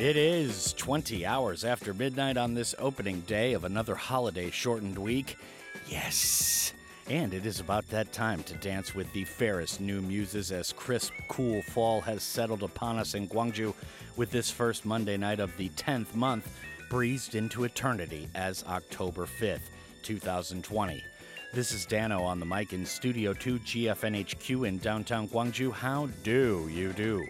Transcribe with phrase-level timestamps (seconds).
[0.00, 5.36] It is 20 hours after midnight on this opening day of another holiday shortened week.
[5.86, 6.72] Yes!
[7.10, 11.12] And it is about that time to dance with the fairest new muses as crisp,
[11.28, 13.74] cool fall has settled upon us in Gwangju
[14.16, 16.50] with this first Monday night of the 10th month
[16.88, 19.68] breezed into eternity as October 5th,
[20.02, 21.04] 2020.
[21.52, 25.70] This is Dano on the mic in Studio 2 GFNHQ in downtown Gwangju.
[25.74, 27.22] How do you do?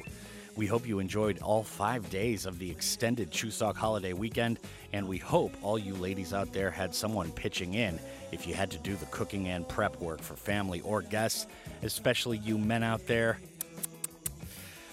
[0.57, 4.59] We hope you enjoyed all five days of the extended Chuseok holiday weekend,
[4.93, 7.99] and we hope all you ladies out there had someone pitching in
[8.33, 11.47] if you had to do the cooking and prep work for family or guests,
[11.83, 13.39] especially you men out there.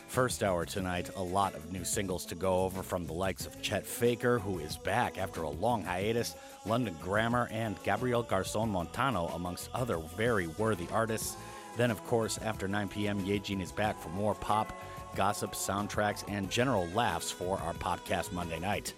[0.07, 3.61] First hour tonight, a lot of new singles to go over from the likes of
[3.61, 6.35] Chet Faker, who is back after a long hiatus,
[6.65, 11.35] London Grammar, and Gabriel Garzon Montano, amongst other very worthy artists.
[11.75, 14.73] Then, of course, after 9 p.m., Yejin is back for more pop,
[15.17, 18.93] gossip, soundtracks, and general laughs for our podcast Monday night.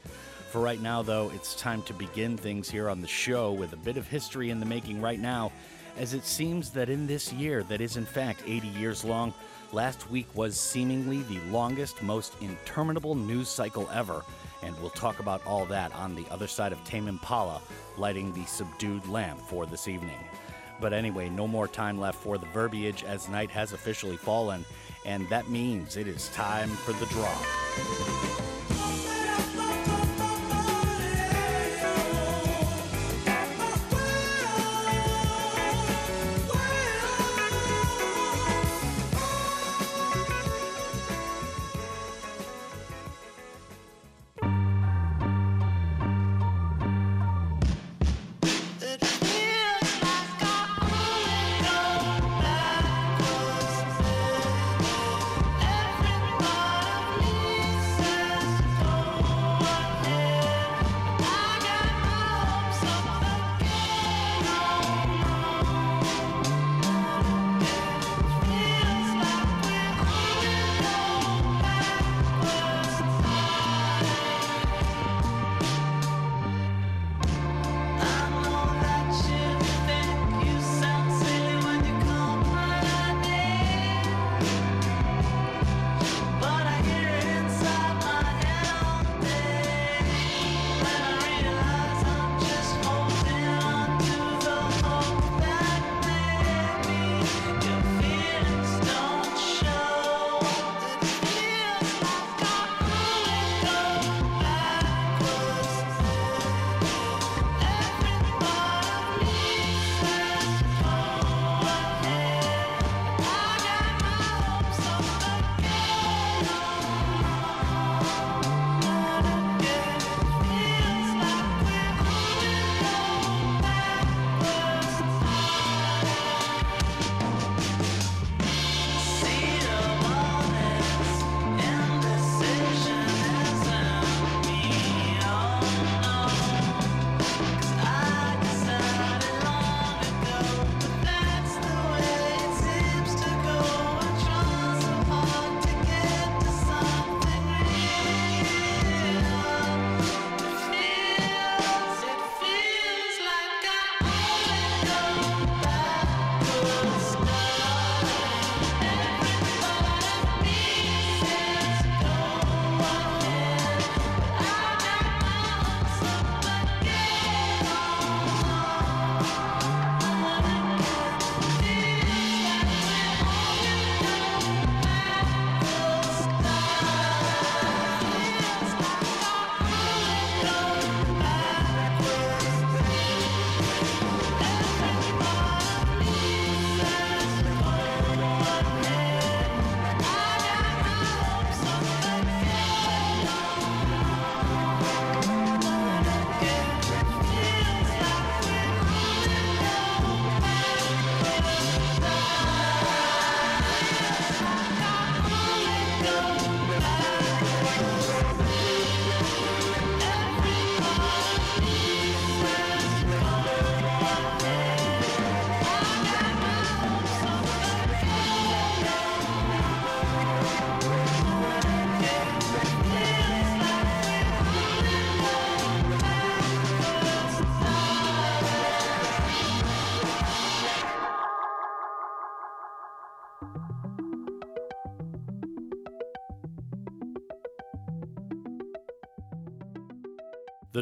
[0.52, 3.78] For right now, though, it's time to begin things here on the show with a
[3.78, 5.54] bit of history in the making right now,
[5.98, 9.34] as it seems that in this year, that is in fact 80 years long,
[9.72, 14.22] last week was seemingly the longest, most interminable news cycle ever,
[14.62, 17.62] and we'll talk about all that on the other side of Tame Impala,
[17.98, 20.20] lighting the subdued lamp for this evening.
[20.82, 24.66] But anyway, no more time left for the verbiage as night has officially fallen,
[25.10, 28.59] and that means it is time for the drop.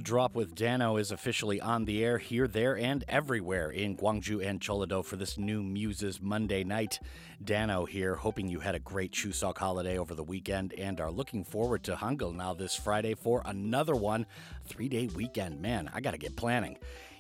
[0.08, 4.62] Drop with Dano is officially on the air here, there, and everywhere in Gwangju and
[4.62, 7.02] Chollado for this new Muses Monday night.
[7.44, 11.44] Dano here, hoping you had a great Chuseok holiday over the weekend and are looking
[11.44, 14.26] forward to Hangul now this Friday for another one.
[14.64, 15.62] Three day weekend.
[15.62, 16.78] Man, I gotta get planning.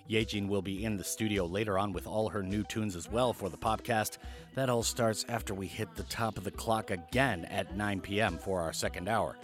[0.10, 3.34] Yejin will be in the studio later on with all her new tunes as well
[3.34, 4.18] for the podcast.
[4.56, 8.38] That all starts after we hit the top of the clock again at 9 p.m.
[8.38, 9.36] for our second hour.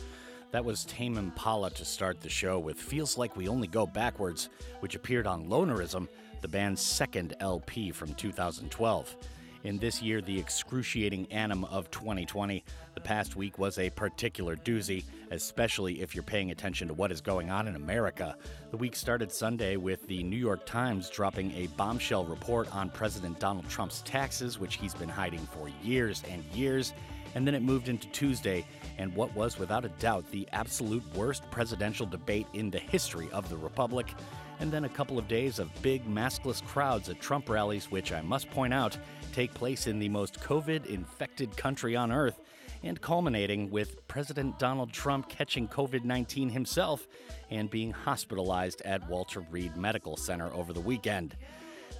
[0.53, 4.49] That was Tame Impala to start the show with Feels Like We Only Go Backwards,
[4.81, 6.07] which appeared on Lonerism,
[6.41, 9.17] the band's second LP from 2012.
[9.63, 12.63] In this year, the excruciating annum of 2020,
[12.93, 17.19] the past week was a particular doozy, especially if you're paying attention to what is
[17.19, 18.37] going on in America.
[18.69, 23.39] The week started Sunday with the New York Times dropping a bombshell report on President
[23.39, 26.93] Donald Trump's taxes, which he's been hiding for years and years.
[27.33, 28.63] And then it moved into Tuesday
[28.97, 33.49] and what was, without a doubt, the absolute worst presidential debate in the history of
[33.49, 34.13] the Republic.
[34.59, 38.21] And then a couple of days of big maskless crowds at Trump rallies, which I
[38.21, 38.97] must point out
[39.33, 42.39] take place in the most COVID infected country on earth,
[42.83, 47.07] and culminating with President Donald Trump catching COVID 19 himself
[47.49, 51.35] and being hospitalized at Walter Reed Medical Center over the weekend.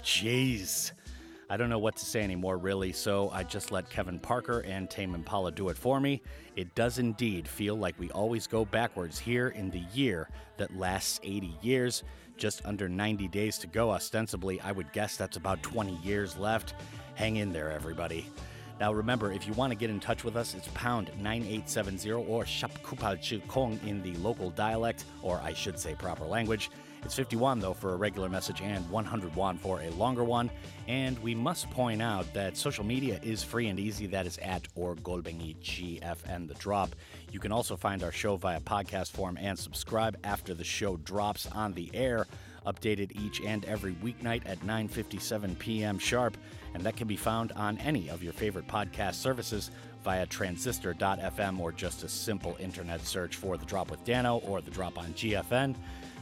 [0.04, 0.92] Jeez.
[1.53, 4.89] I don't know what to say anymore, really, so I just let Kevin Parker and
[4.89, 6.23] Tame Impala do it for me.
[6.55, 11.19] It does indeed feel like we always go backwards here in the year that lasts
[11.21, 12.01] 80 years.
[12.38, 14.59] Just under 90 days to go, ostensibly.
[14.61, 16.73] I would guess that's about 20 years left.
[17.13, 18.25] Hang in there, everybody.
[18.79, 22.47] Now remember, if you want to get in touch with us, it's pound 9870 or
[22.47, 26.71] shap kupal kong in the local dialect, or I should say proper language.
[27.05, 30.50] It's 51 though for a regular message and 100 won for a longer one.
[30.88, 34.07] And we must point out that social media is free and easy.
[34.07, 36.95] That is at or Golbengi GFN the drop.
[37.31, 41.47] You can also find our show via podcast form and subscribe after the show drops
[41.47, 42.27] on the air
[42.65, 46.00] updated each and every weeknight at 9:57 p.m.
[46.00, 46.38] sharp,
[46.73, 49.71] and that can be found on any of your favorite podcast services
[50.03, 54.71] via transistor.fm or just a simple internet search for The Drop with Dano or The
[54.71, 55.75] Drop on GFN.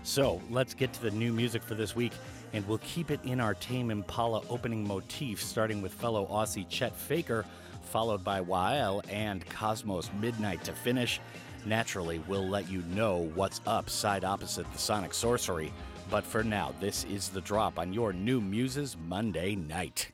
[0.04, 2.12] So, let's get to the new music for this week,
[2.54, 6.96] and we'll keep it in our Tame Impala opening motif, starting with fellow Aussie Chet
[6.96, 7.46] Faker,
[7.84, 11.20] followed by Wael and Cosmo's Midnight to finish.
[11.66, 15.72] Naturally, we'll let you know what's up side opposite the Sonic Sorcery.
[16.10, 20.12] But for now, this is the drop on your new Muses Monday night.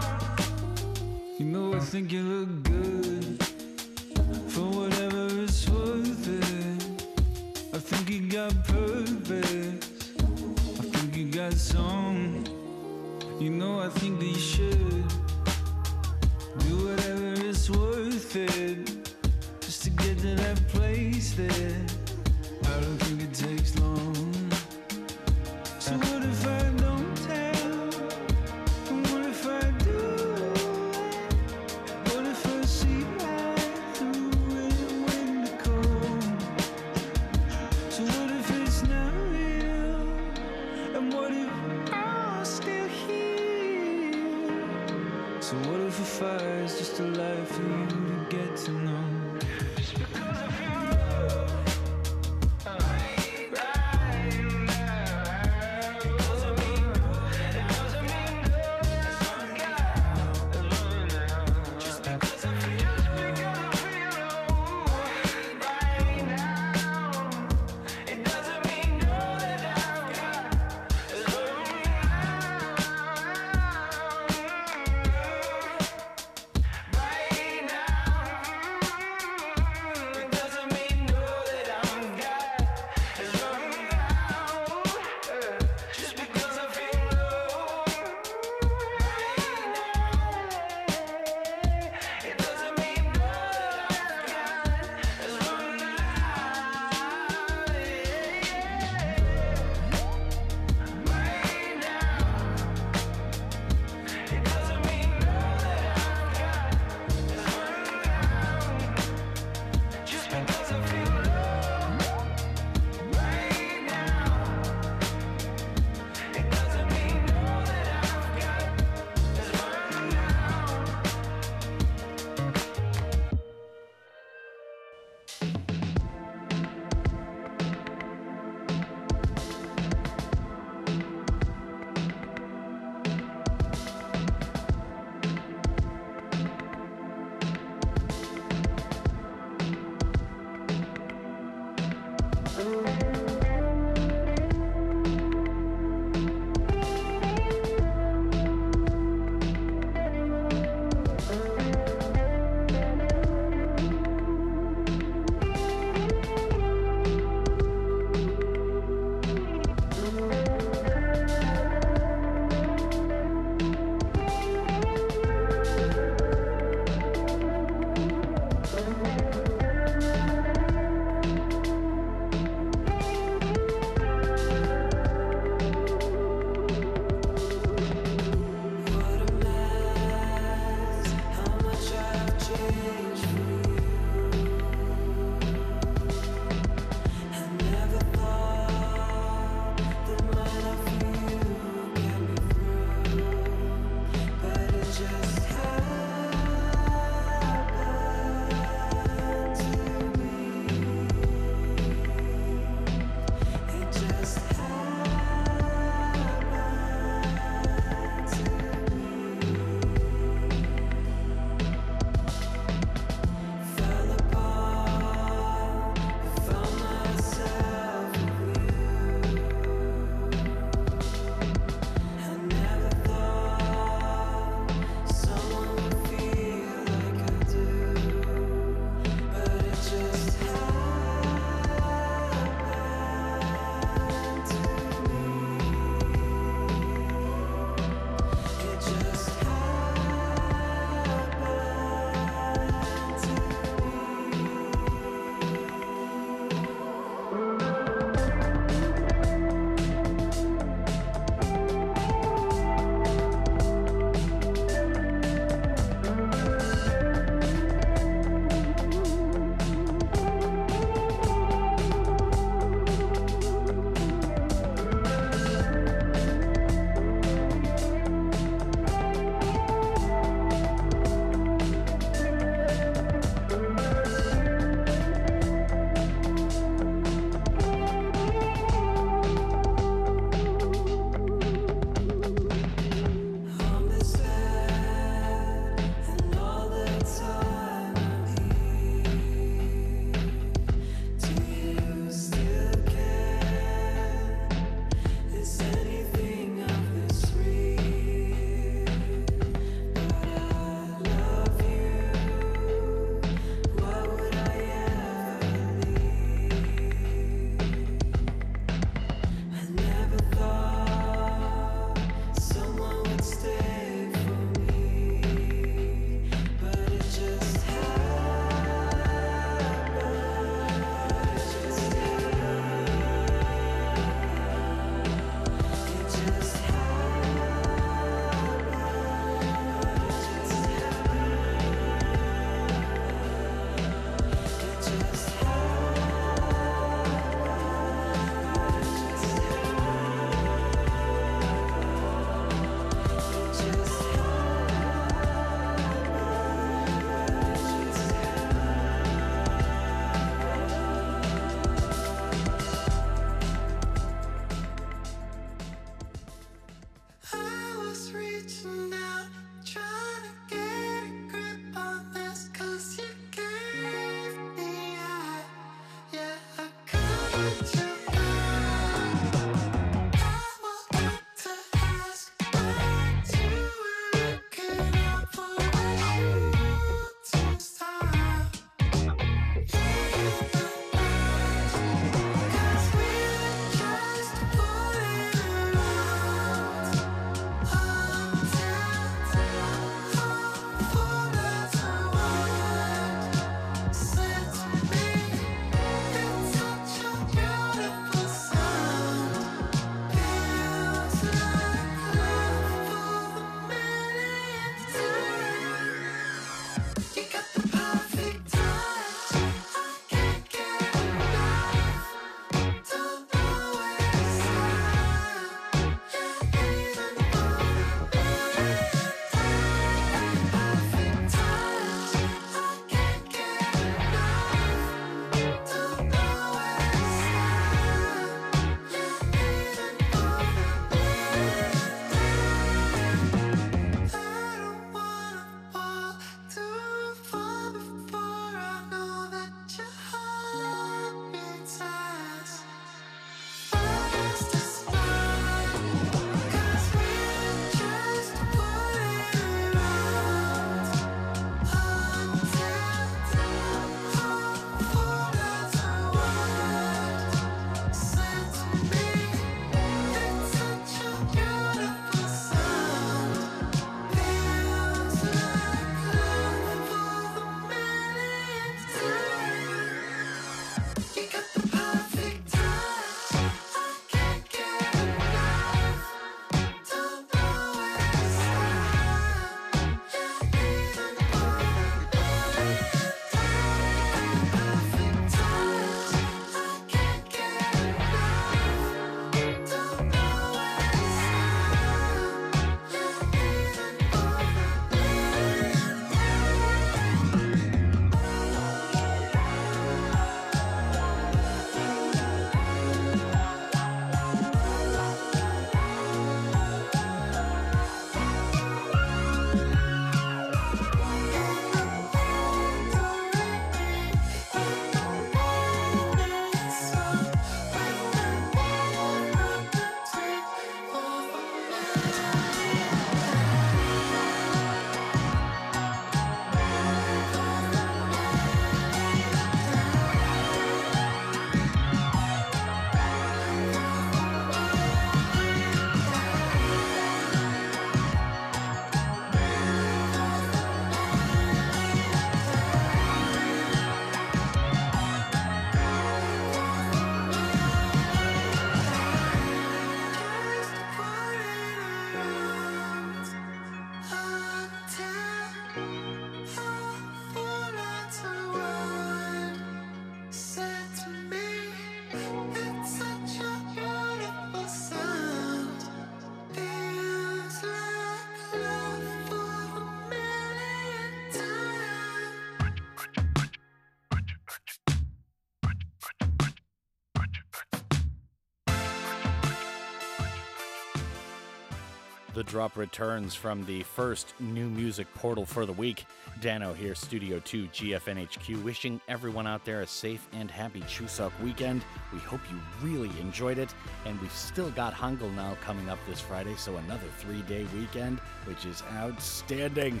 [582.50, 586.04] Drop returns from the first new music portal for the week.
[586.40, 591.84] Dano here, Studio 2 GFNHQ, wishing everyone out there a safe and happy Chuseok weekend.
[592.12, 593.72] We hope you really enjoyed it,
[594.04, 598.18] and we've still got Hangul now coming up this Friday, so another three day weekend,
[598.46, 600.00] which is outstanding.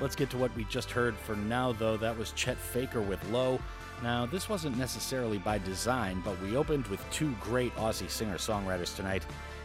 [0.00, 1.96] Let's get to what we just heard for now, though.
[1.96, 3.58] That was Chet Faker with Low.
[4.04, 8.94] Now, this wasn't necessarily by design, but we opened with two great Aussie singer songwriters
[8.94, 9.24] tonight.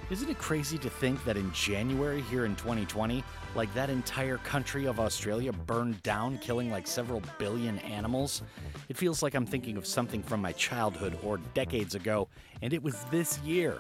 [0.10, 3.24] Isn't it crazy to think that in January here in 2020,
[3.56, 8.44] like that entire country of Australia burned down, killing like several billion animals?
[8.90, 12.28] It feels like I'm thinking of something from my childhood or decades ago,
[12.62, 13.80] and it was this year.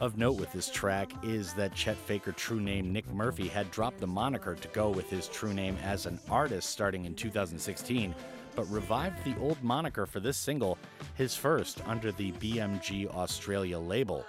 [0.00, 3.98] Of note with this track is that Chet Faker true name Nick Murphy had dropped
[3.98, 8.14] the moniker to go with his true name as an artist starting in 2016,
[8.54, 10.78] but revived the old moniker for this single,
[11.16, 14.24] his first under the BMG Australia label.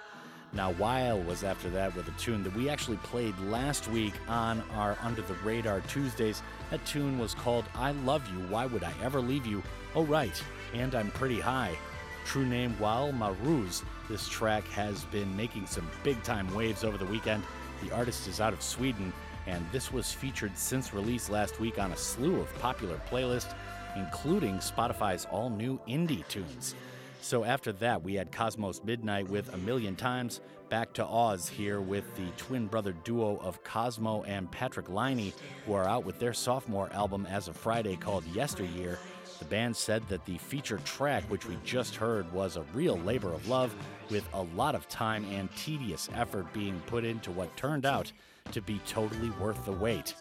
[0.52, 4.62] Now, Wael was after that with a tune that we actually played last week on
[4.72, 6.42] our Under the Radar Tuesdays.
[6.70, 9.62] That tune was called I Love You, Why Would I Ever Leave You?
[9.94, 10.42] Oh, right,
[10.74, 11.76] and I'm Pretty High.
[12.24, 13.84] True name Wael Maruz.
[14.08, 17.44] This track has been making some big time waves over the weekend.
[17.84, 19.12] The artist is out of Sweden,
[19.46, 23.54] and this was featured since release last week on a slew of popular playlists,
[23.96, 26.74] including Spotify's all new indie tunes.
[27.22, 31.80] So after that, we had Cosmo's Midnight with A Million Times, back to Oz here
[31.80, 35.34] with the twin brother duo of Cosmo and Patrick Liney,
[35.66, 38.98] who are out with their sophomore album as of Friday called Yesteryear.
[39.38, 43.32] The band said that the featured track, which we just heard, was a real labor
[43.32, 43.74] of love,
[44.10, 48.12] with a lot of time and tedious effort being put into what turned out
[48.52, 50.14] to be totally worth the wait.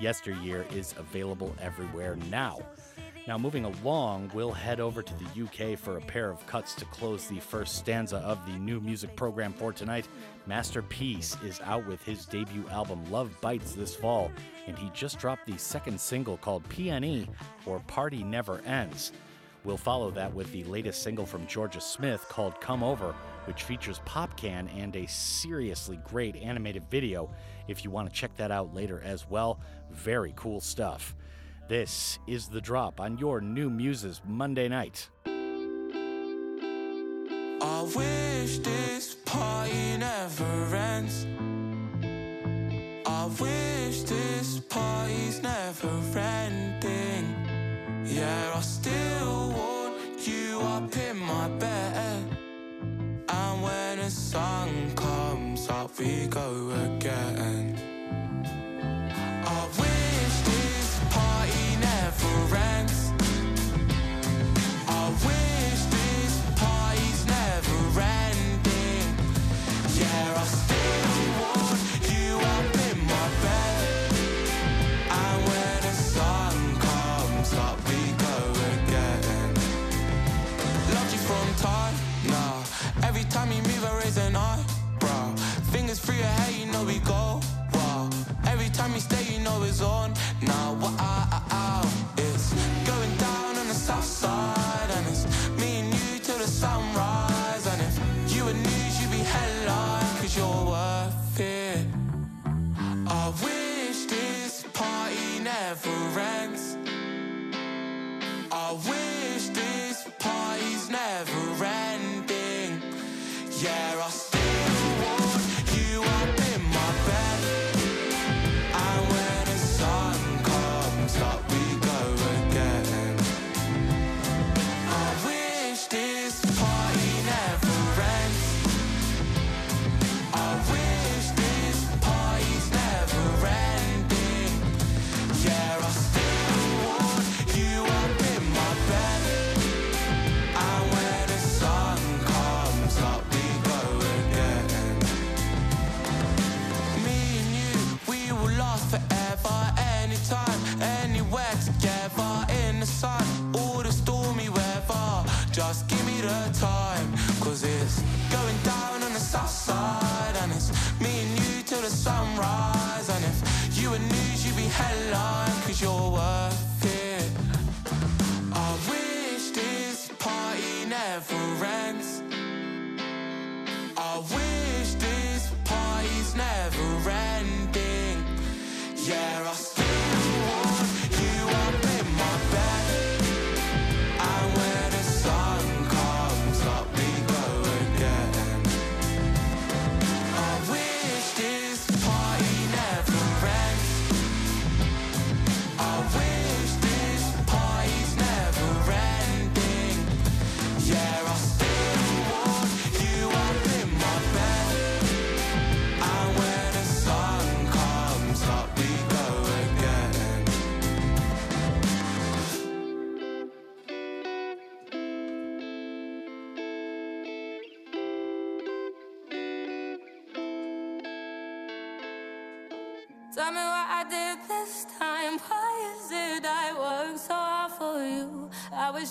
[0.00, 2.60] Yesteryear is available everywhere now.
[3.28, 6.86] Now, moving along, we'll head over to the UK for a pair of cuts to
[6.86, 10.08] close the first stanza of the new music program for tonight.
[10.46, 14.32] Master Peace is out with his debut album Love Bites this fall,
[14.66, 17.28] and he just dropped the second single called PNE,
[17.66, 19.12] or Party Never Ends.
[19.62, 23.14] We'll follow that with the latest single from Jorja Smith called Come Over,
[23.44, 27.28] which features Popcaan and a seriously great animated video.
[27.66, 29.60] If you want to check that out later as well,
[29.90, 31.14] very cool stuff.
[31.68, 35.10] This is The Drop on your New Muses Monday night.
[37.60, 41.26] I wish this party never ends.
[43.04, 47.36] I wish this party's never ending.
[48.06, 52.38] Yeah, I still want you up in my bed.
[53.28, 56.97] And when the sun comes up, we go again.
[86.78, 87.40] Know we go.
[87.74, 88.08] Wow.
[88.46, 90.12] Every time you stay, you know it's on.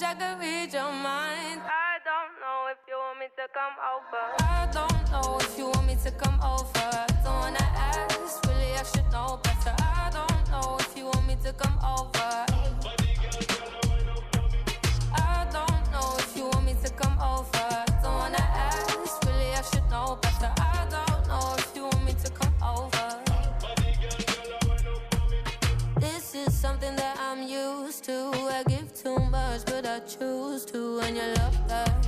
[0.10, 1.60] I wish read your mind.
[1.67, 4.24] I don't know if you want me to come over.
[4.39, 7.06] I don't know if you want me to come over.
[7.26, 9.76] Don't wanna ask, really I should know better.
[9.78, 12.47] I don't know if you want me to come over.
[29.98, 31.00] I choose to.
[31.00, 32.07] And you love that.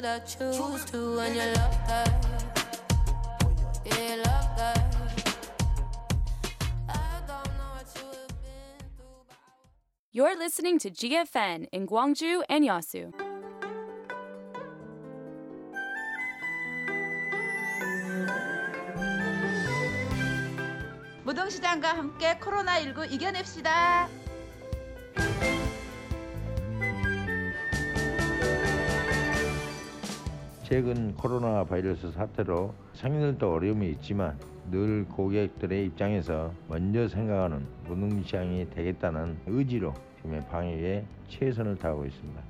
[0.00, 1.18] But I choose to.
[1.18, 2.26] And you love that.
[3.84, 4.86] Yeah, love that.
[10.12, 13.12] You're listening to GFN in Gwangju and Yasu.
[21.24, 24.08] 무등시장과 함께 코로나19 이겨냅시다.
[30.70, 34.38] 최근 코로나 바이러스 사태로 상인들도 어려움이 있지만
[34.70, 42.49] 늘 고객들의 입장에서 먼저 생각하는 무능시장이 되겠다는 의지로 지금의 방역에 최선을 다하고 있습니다.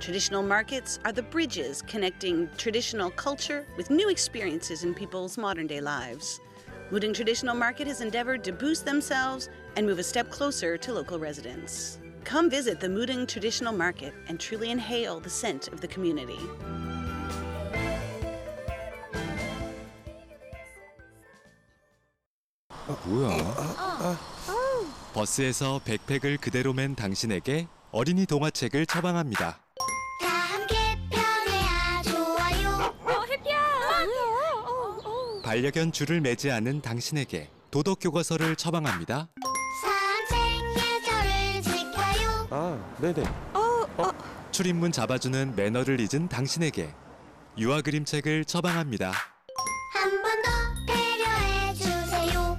[0.00, 5.80] Traditional markets are the bridges connecting traditional culture with new experiences in people's modern day
[5.80, 6.40] lives.
[6.90, 11.18] Mudeung Traditional Market has endeavored to boost themselves and move a step closer to local
[11.18, 11.98] residents.
[12.24, 16.38] Come visit the Mudeung Traditional Market and truly inhale the scent of the community.
[22.86, 24.16] 어,
[25.14, 29.63] 버스에서 백팩을 그대로 맨 당신에게 어린이 동화책을 처방합니다.
[35.44, 39.28] 반려견 줄을 매지 않은 당신에게 도덕 교과서를 처방합니다.
[39.82, 40.40] 산책
[40.78, 42.48] 예절을 지켜요.
[42.50, 43.24] 아, 네네.
[44.52, 46.94] 출입문 잡아주는 매너를 잊은 당신에게
[47.58, 49.12] 유아 그림책을 처방합니다.
[49.92, 52.58] 한 번 더 배려해 주세요.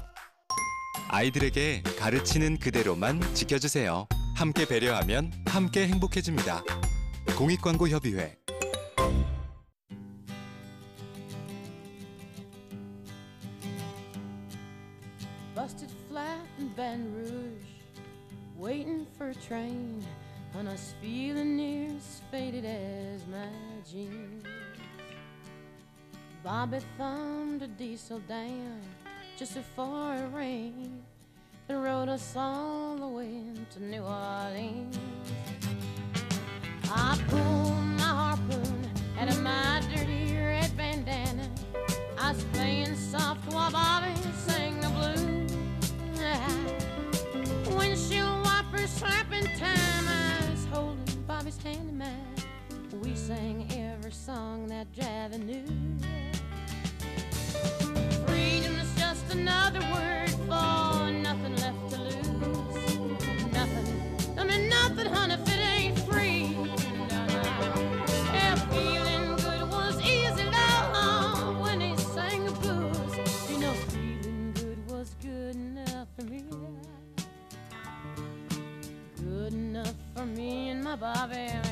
[1.08, 4.08] 아이들에게 가르치는 그대로만 지켜주세요.
[4.36, 6.64] 함께 배려하면 함께 행복해집니다.
[7.38, 8.38] 공익광고협의회
[19.48, 20.04] train,
[20.58, 23.48] and us feeling near as faded as my
[23.90, 24.44] jeans.
[26.44, 28.82] Bobby thumbed a diesel down
[29.38, 31.04] just before it rained.
[31.68, 34.98] that rode us all the way to New Orleans.
[36.92, 41.50] I pulled my harpoon out of my dirty red bandana.
[42.18, 44.15] I was playing soft while Bobby
[48.96, 50.08] slapping time.
[50.08, 52.36] I was holding Bobby's hand in mine.
[53.04, 55.66] We sang every song that Javi knew.
[58.26, 60.25] Freedom is just another word
[80.98, 81.65] Bobby,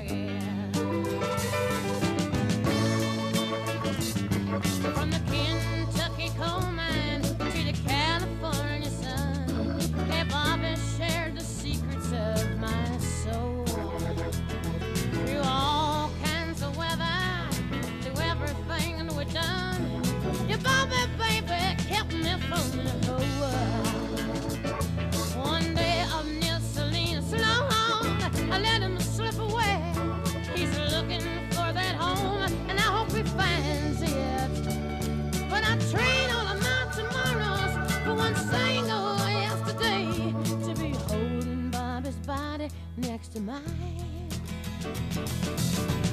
[43.34, 43.63] to mine.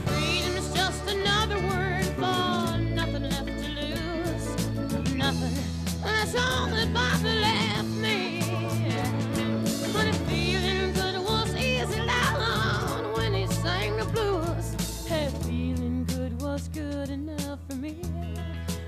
[0.06, 4.46] Freedom is just another word for nothing left to lose.
[5.14, 5.54] Nothing.
[6.02, 8.40] That's all that Bobby left me.
[9.92, 16.40] But if feeling good was easy loud when he sang the blues, hey, feeling good
[16.40, 17.96] was good enough for me.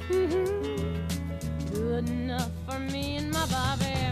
[0.09, 0.47] Mm -hmm.
[1.75, 4.12] Good enough for me and my Bobby.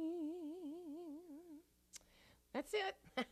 [2.53, 3.25] That's it.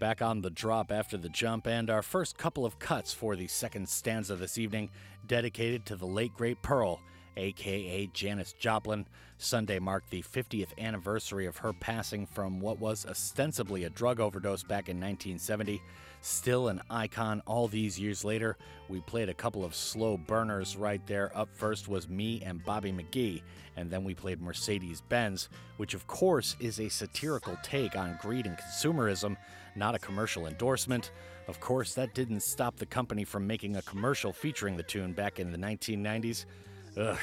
[0.00, 3.46] Back on the drop after the jump, and our first couple of cuts for the
[3.46, 4.90] second stanza this evening,
[5.28, 7.00] dedicated to the late great Pearl,
[7.36, 9.06] aka Janis Joplin.
[9.38, 14.64] Sunday marked the 50th anniversary of her passing from what was ostensibly a drug overdose
[14.64, 15.80] back in 1970.
[16.24, 18.56] Still an icon all these years later,
[18.88, 21.36] we played a couple of slow burners right there.
[21.36, 23.42] Up first was me and Bobby McGee,
[23.76, 25.48] and then we played Mercedes Benz,
[25.78, 29.36] which of course is a satirical take on greed and consumerism,
[29.74, 31.10] not a commercial endorsement.
[31.48, 35.40] Of course, that didn't stop the company from making a commercial featuring the tune back
[35.40, 36.44] in the 1990s.
[36.96, 37.18] Ugh.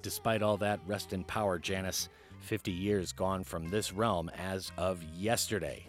[0.00, 2.08] Despite all that, rest in power, Janis.
[2.40, 5.86] 50 years gone from this realm as of yesterday.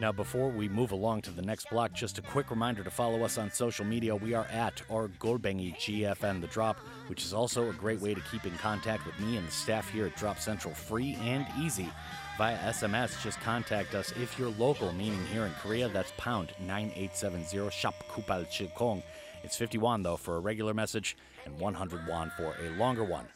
[0.00, 3.22] Now, before we move along to the next block, just a quick reminder to follow
[3.22, 4.16] us on social media.
[4.16, 6.78] We are at our Golbengi GFN The Drop,
[7.08, 9.90] which is also a great way to keep in contact with me and the staff
[9.90, 11.90] here at Drop Central free and easy.
[12.38, 17.70] Via SMS, just contact us if you're local, meaning here in Korea, that's pound 9870
[17.70, 19.02] shop kupal chikong.
[19.44, 23.26] It's 50 won though for a regular message and 100 won for a longer one.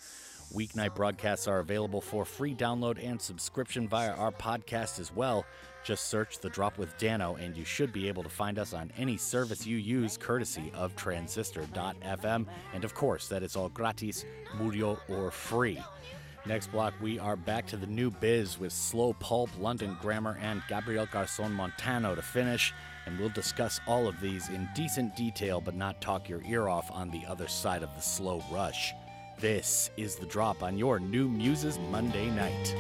[0.55, 5.45] Weeknight broadcasts are available for free download and subscription via our podcast as well.
[5.85, 8.91] Just search The Drop with Dano, and you should be able to find us on
[8.97, 12.47] any service you use, courtesy of Transistor.fm.
[12.73, 14.25] And of course, that is all gratis,
[14.57, 15.79] murio, or free.
[16.47, 20.63] Next block, we are back to the new biz with Slow Pulp, London Grammar, and
[20.69, 22.73] Gabriel Garzon Montano to finish.
[23.05, 26.91] And we'll discuss all of these in decent detail, but not talk your ear off
[26.91, 28.95] on the other side of the slow rush.
[29.39, 32.75] This is The Drop on your New Muses Monday night.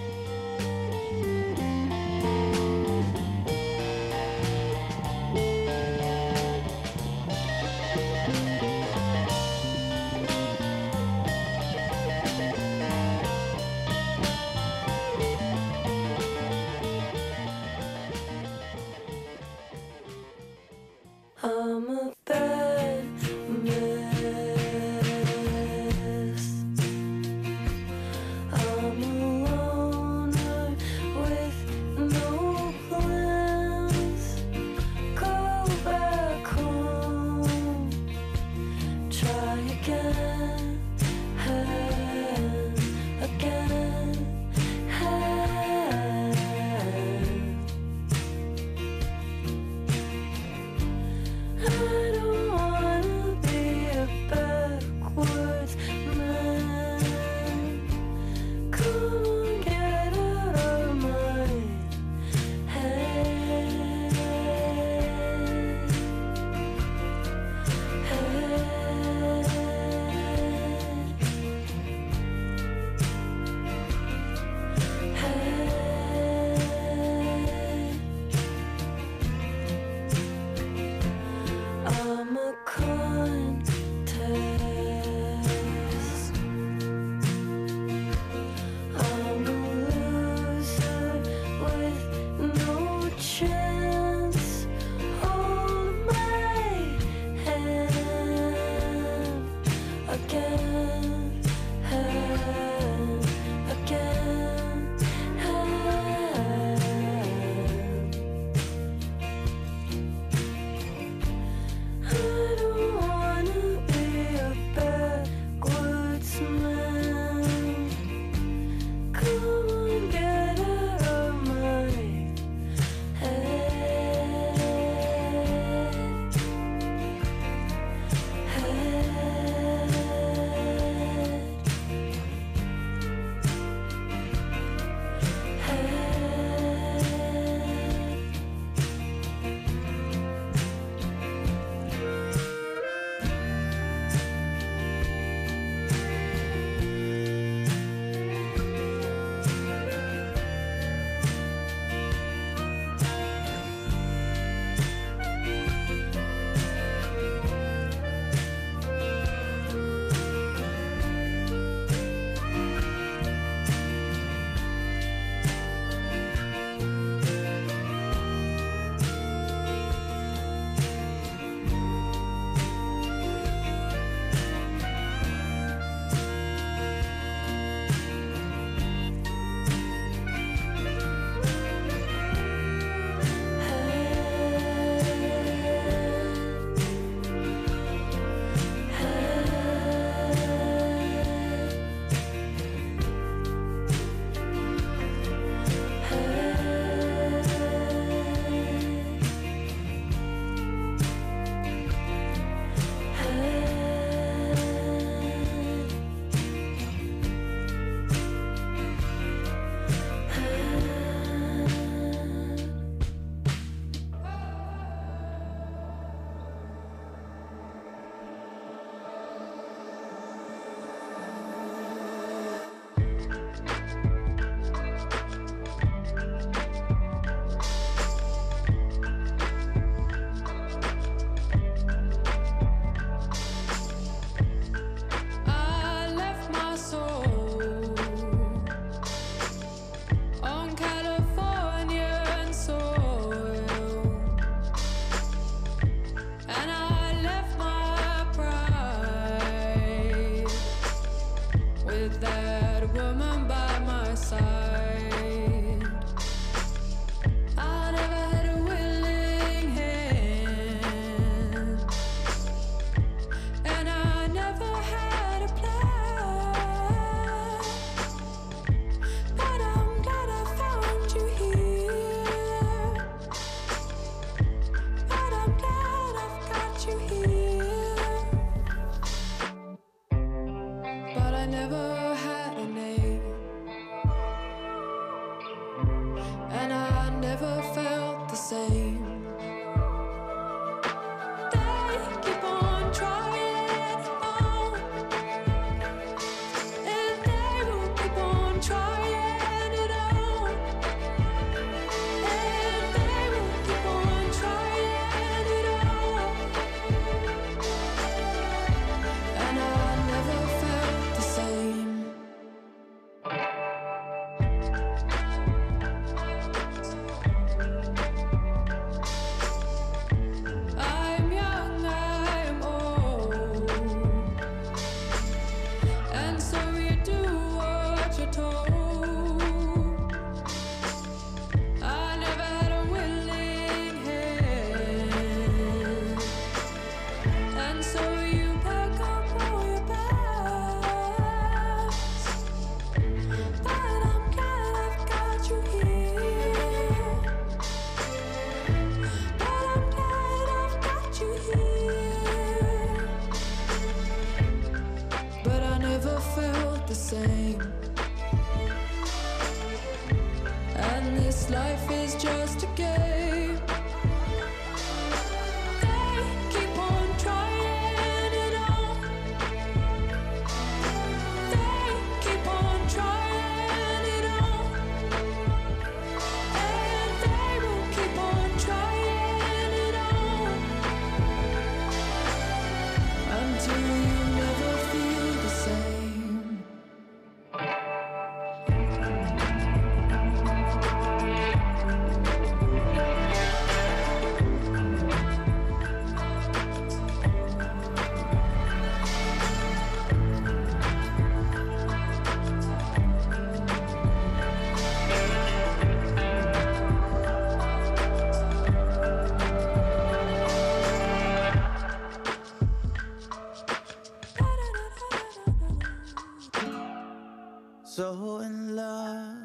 [417.97, 419.39] So in love,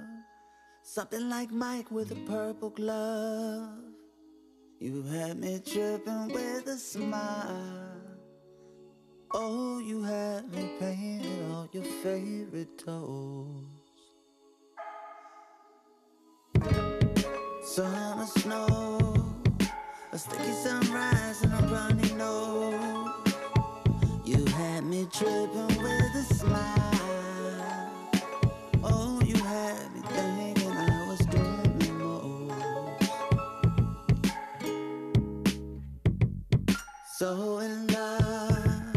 [0.81, 3.77] something like Mike with a purple glove.
[4.79, 8.01] You had me tripping with a smile.
[9.35, 13.65] Oh, you had me painting all your favorite toes.
[17.61, 19.45] Summer snow,
[20.11, 23.11] a sticky sunrise and a runny nose.
[24.25, 26.89] You had me tripping with a smile.
[37.19, 38.95] So in love,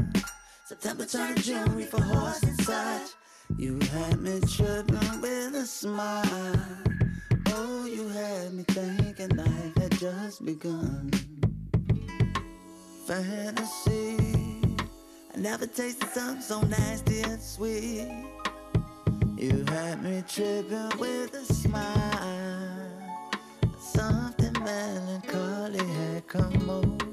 [0.65, 3.09] September turned June, We for horse and such.
[3.59, 6.55] You had me tripping with a smile.
[7.49, 11.11] Oh, you had me thinking life had just begun.
[13.09, 14.19] Fantasy,
[15.35, 18.07] I never tasted something so nasty and sweet.
[19.37, 22.89] You had me tripping with a smile.
[23.81, 27.12] Something melancholy had come over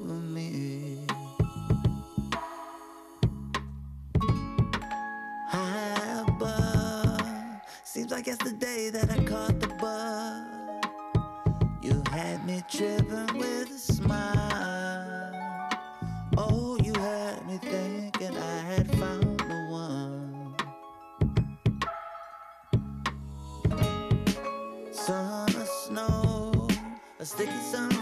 [7.84, 10.86] seems like yesterday that I caught the bug.
[11.82, 15.32] You had me tripping with a smile.
[16.38, 20.54] Oh, you had me thinking I had found the one.
[24.92, 26.68] Summer snow,
[27.18, 27.99] a sticky sunrise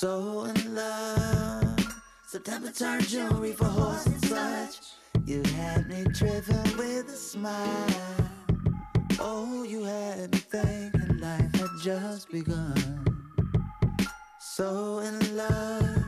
[0.00, 1.76] So in love,
[2.24, 4.92] September turned June, for horse and such.
[5.26, 8.30] You had me tripping with a smile.
[9.18, 13.06] Oh, you had me thinking life had just begun.
[14.38, 16.06] So in love,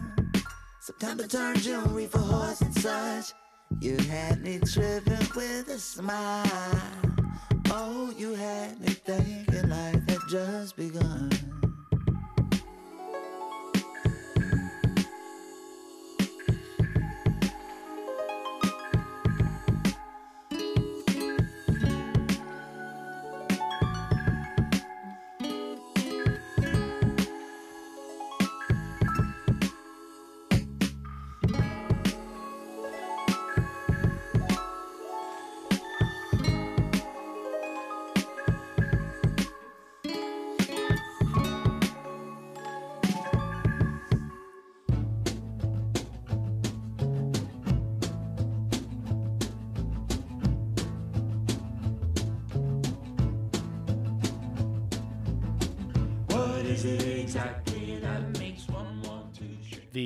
[0.80, 3.32] September turned June, for horse and such.
[3.80, 6.80] You had me driven with a smile.
[7.70, 11.49] Oh, you had me thinking life had just begun.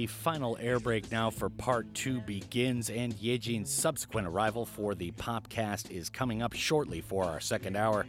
[0.05, 5.13] The final air break now for part two begins, and Yejin's subsequent arrival for the
[5.13, 8.05] Popcast is coming up shortly for our second hour.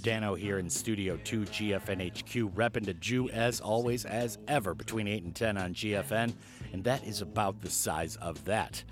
[0.00, 5.24] Dano here in Studio 2 GFNHQ, repping to Jew as always, as ever, between 8
[5.24, 6.34] and 10 on GFN,
[6.72, 8.84] and that is about the size of that.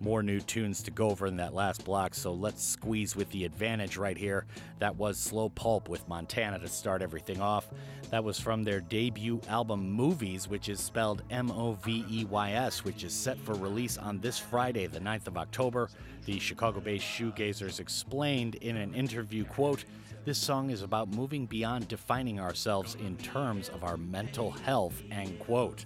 [0.00, 3.44] More new tunes to go over in that last block, so let's squeeze with the
[3.44, 4.44] advantage right here.
[4.78, 7.68] That was Slow Pulp with Montana to start everything off.
[8.10, 12.52] That was from their debut album Moveys, which is spelled M O V E Y
[12.52, 15.88] S, which is set for release on this Friday, the 9th of October.
[16.26, 19.84] The Chicago based shoegazers explained in an interview, quote,
[20.26, 25.38] this song is about moving beyond defining ourselves in terms of our mental health, end
[25.38, 25.84] quote.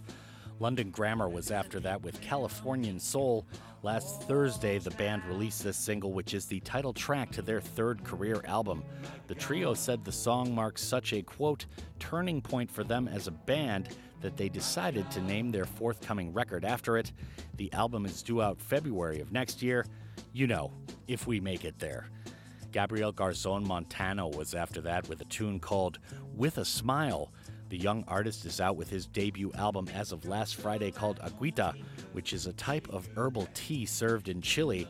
[0.60, 3.44] London Grammar was after that with Californian Soil.
[3.82, 8.04] Last Thursday, the band released this single, which is the title track to their third
[8.04, 8.84] career album.
[9.26, 11.64] The trio said the song marks such a quote,
[11.98, 13.88] turning point for them as a band
[14.20, 17.12] that they decided to name their forthcoming record after it.
[17.56, 19.86] The album is due out February of next year.
[20.34, 20.72] You know,
[21.08, 22.10] if we make it there.
[22.72, 25.98] Gabriel Garzon Montano was after that with a tune called
[26.36, 27.32] With a Smile.
[27.70, 31.72] The young artist is out with his debut album as of last Friday called Agüita,
[32.12, 34.88] which is a type of herbal tea served in Chile.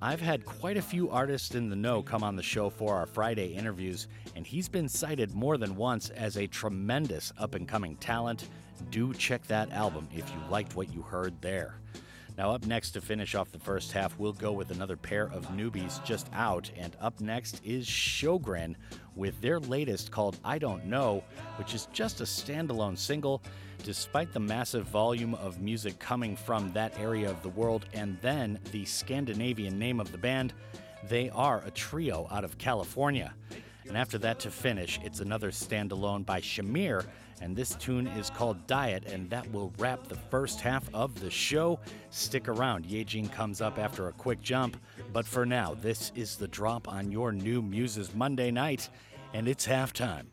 [0.00, 3.04] I've had quite a few artists in the know come on the show for our
[3.04, 7.96] Friday interviews, and he's been cited more than once as a tremendous up and coming
[7.96, 8.48] talent.
[8.90, 11.74] Do check that album if you liked what you heard there.
[12.38, 15.46] Now, up next to finish off the first half, we'll go with another pair of
[15.48, 16.70] newbies just out.
[16.76, 18.74] And up next is Sjowgren
[19.14, 21.22] with their latest called I Don't Know,
[21.56, 23.42] which is just a standalone single.
[23.84, 28.58] Despite the massive volume of music coming from that area of the world and then
[28.70, 30.54] the Scandinavian name of the band,
[31.08, 33.34] they are a trio out of California.
[33.86, 37.04] And after that, to finish, it's another standalone by Shamir,
[37.42, 41.30] and this tune is called Diet, and that will wrap the first half of the
[41.30, 41.80] show.
[42.10, 44.76] Stick around, Yejin comes up after a quick jump,
[45.12, 48.88] but for now, this is the drop on your new Muses Monday night,
[49.34, 50.26] and it's halftime.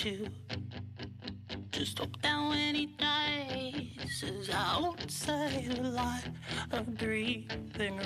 [0.00, 0.26] To.
[1.72, 6.24] Just hope that when he dies, is outside a lot
[6.72, 8.00] of breathing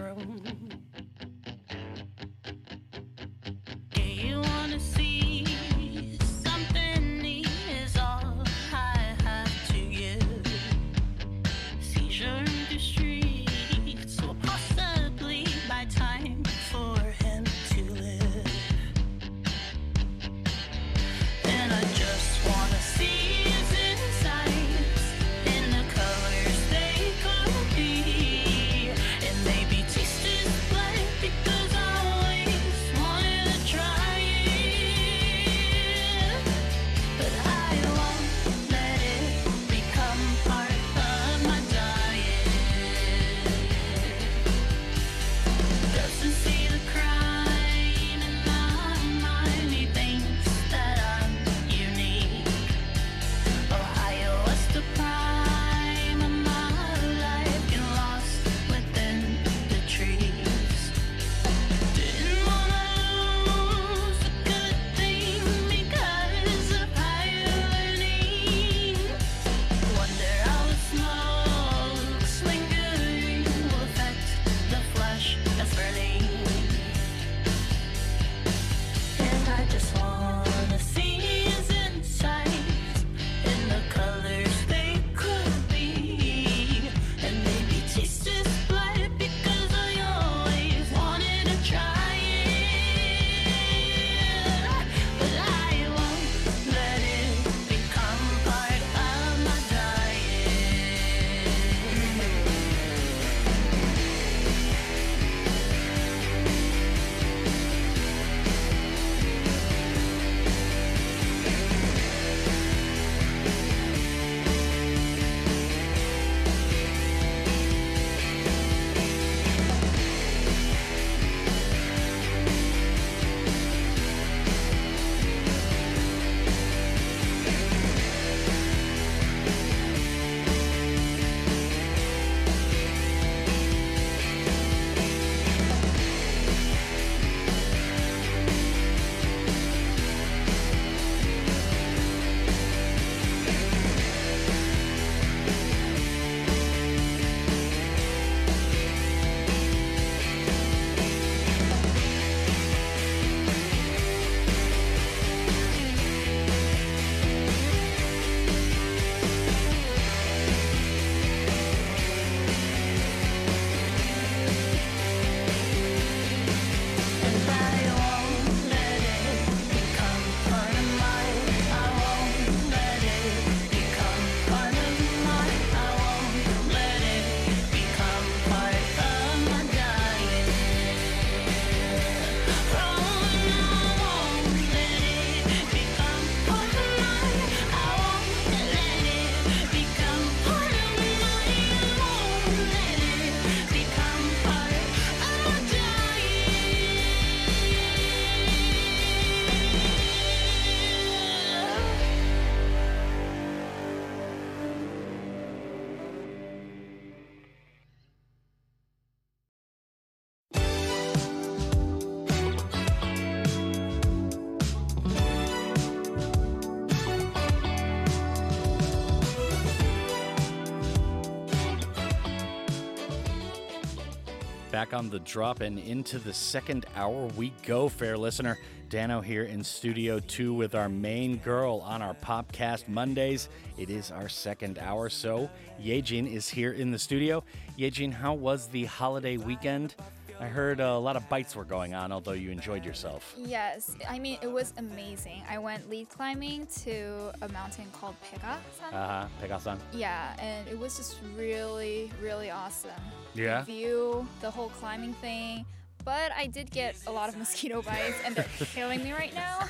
[224.84, 228.58] Back on the drop and into the second hour we go, fair listener.
[228.90, 233.48] Dano here in Studio 2 with our main girl on our Popcast Mondays.
[233.78, 235.48] It is our second hour, so
[235.82, 237.42] Yejin is here in the studio.
[237.78, 239.94] Yejin, how was the holiday weekend?
[240.38, 243.34] I heard a lot of bites were going on, although you enjoyed yourself.
[243.38, 245.44] Yes, I mean it was amazing.
[245.48, 248.92] I went lead climbing to a mountain called Pegasan.
[248.92, 249.26] Uh huh.
[249.42, 249.78] Pegasan.
[249.94, 252.90] Yeah, and it was just really, really awesome.
[253.34, 253.62] Yeah?
[253.64, 255.64] View, the whole climbing thing.
[256.04, 259.60] But I did get a lot of mosquito bites, and they're killing me right now.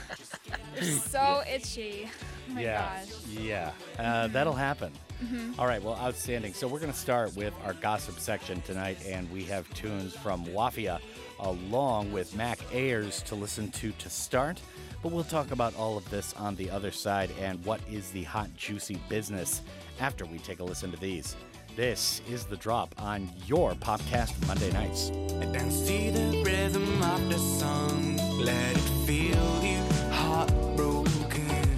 [0.75, 2.09] They're so itchy.
[2.51, 3.01] Oh my yeah.
[3.01, 3.27] gosh.
[3.29, 3.71] Yeah.
[3.99, 4.93] Uh, that'll happen.
[5.25, 5.57] Mhm.
[5.59, 5.81] All right.
[5.83, 6.53] Well, outstanding.
[6.55, 10.45] So we're going to start with our gossip section tonight, and we have tunes from
[10.47, 10.99] Wafia
[11.39, 14.61] along with Mac Ayres to listen to to start.
[15.03, 18.25] But we'll talk about all of this on the other side and what is the
[18.25, 19.61] hot, juicy business
[20.01, 21.37] after we take a listen to these.
[21.77, 25.09] This is The Drop on your Popcast Monday nights.
[25.11, 28.17] The rhythm of the song.
[28.39, 31.77] Let it feel you heartbroken.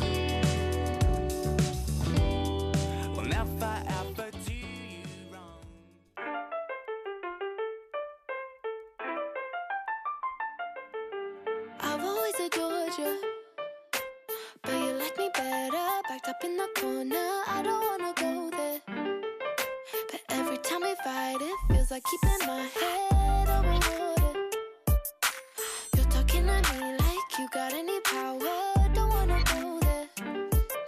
[3.26, 5.64] Never ever do you wrong.
[11.80, 13.18] I've always adored you.
[14.60, 16.02] But you like me better.
[16.06, 17.42] Backed up in the corner.
[17.46, 18.65] I don't wanna go there.
[20.76, 21.56] Can me fight it?
[21.68, 24.40] Feels like keeping my head over water
[25.96, 28.38] You're talking to me like you got any power
[28.92, 30.08] Don't wanna go there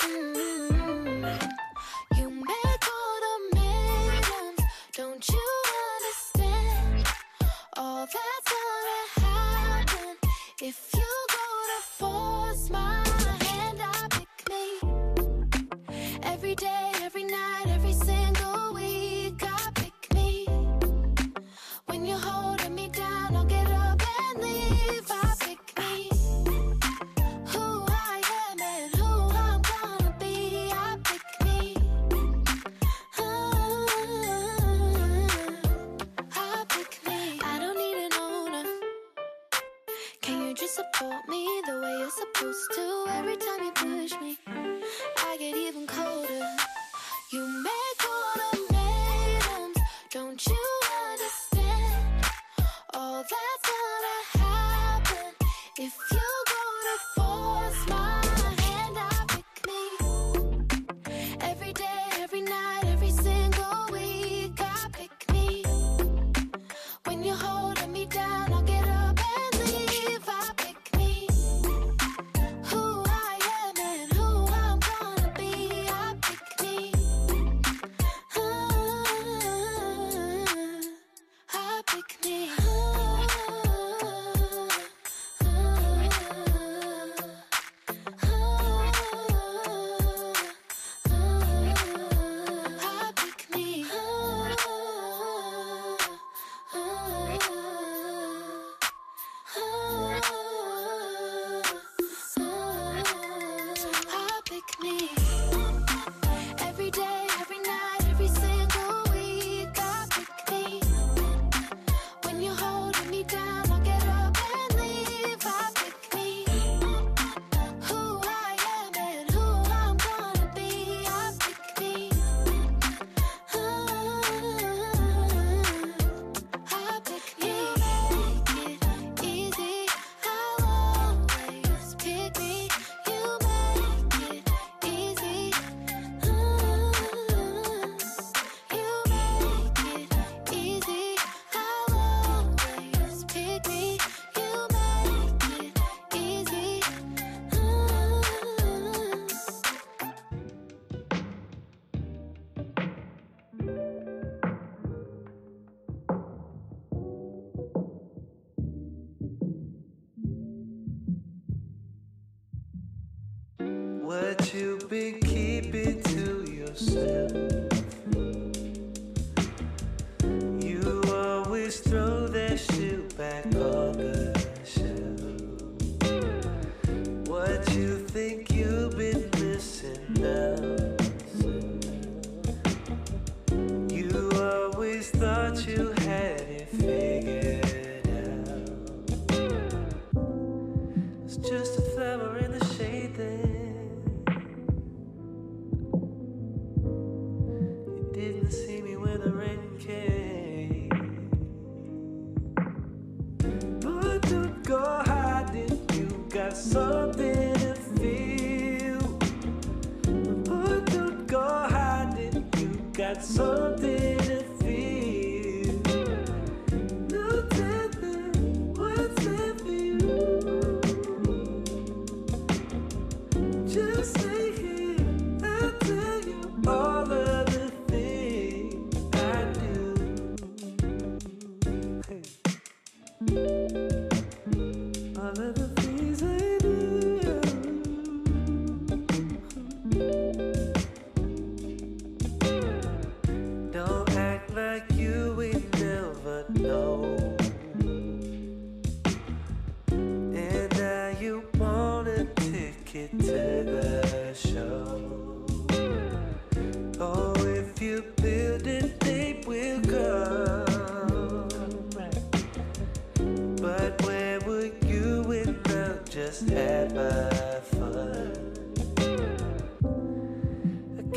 [0.05, 1.49] mm -hmm.
[2.18, 4.61] You make all the millions
[4.99, 5.47] Don't you
[5.95, 7.07] understand?
[7.78, 10.16] All that's gonna happen
[10.61, 10.97] if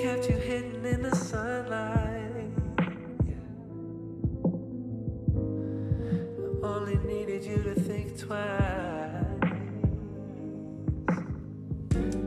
[0.01, 2.51] kept you hidden in the sunlight.
[6.63, 8.49] I only needed you to think twice.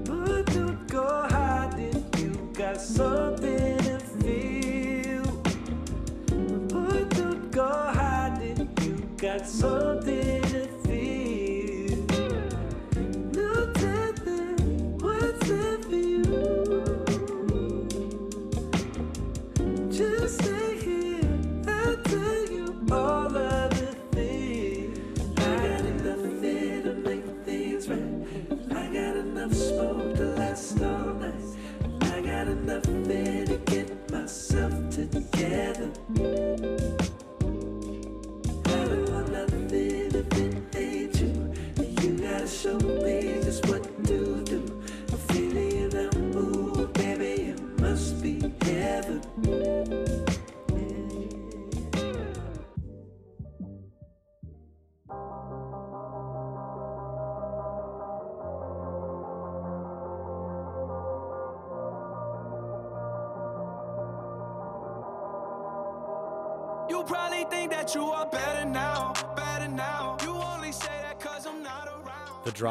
[0.04, 5.24] But don't go hiding, you got something to feel.
[6.68, 10.13] But don't go hiding, you got something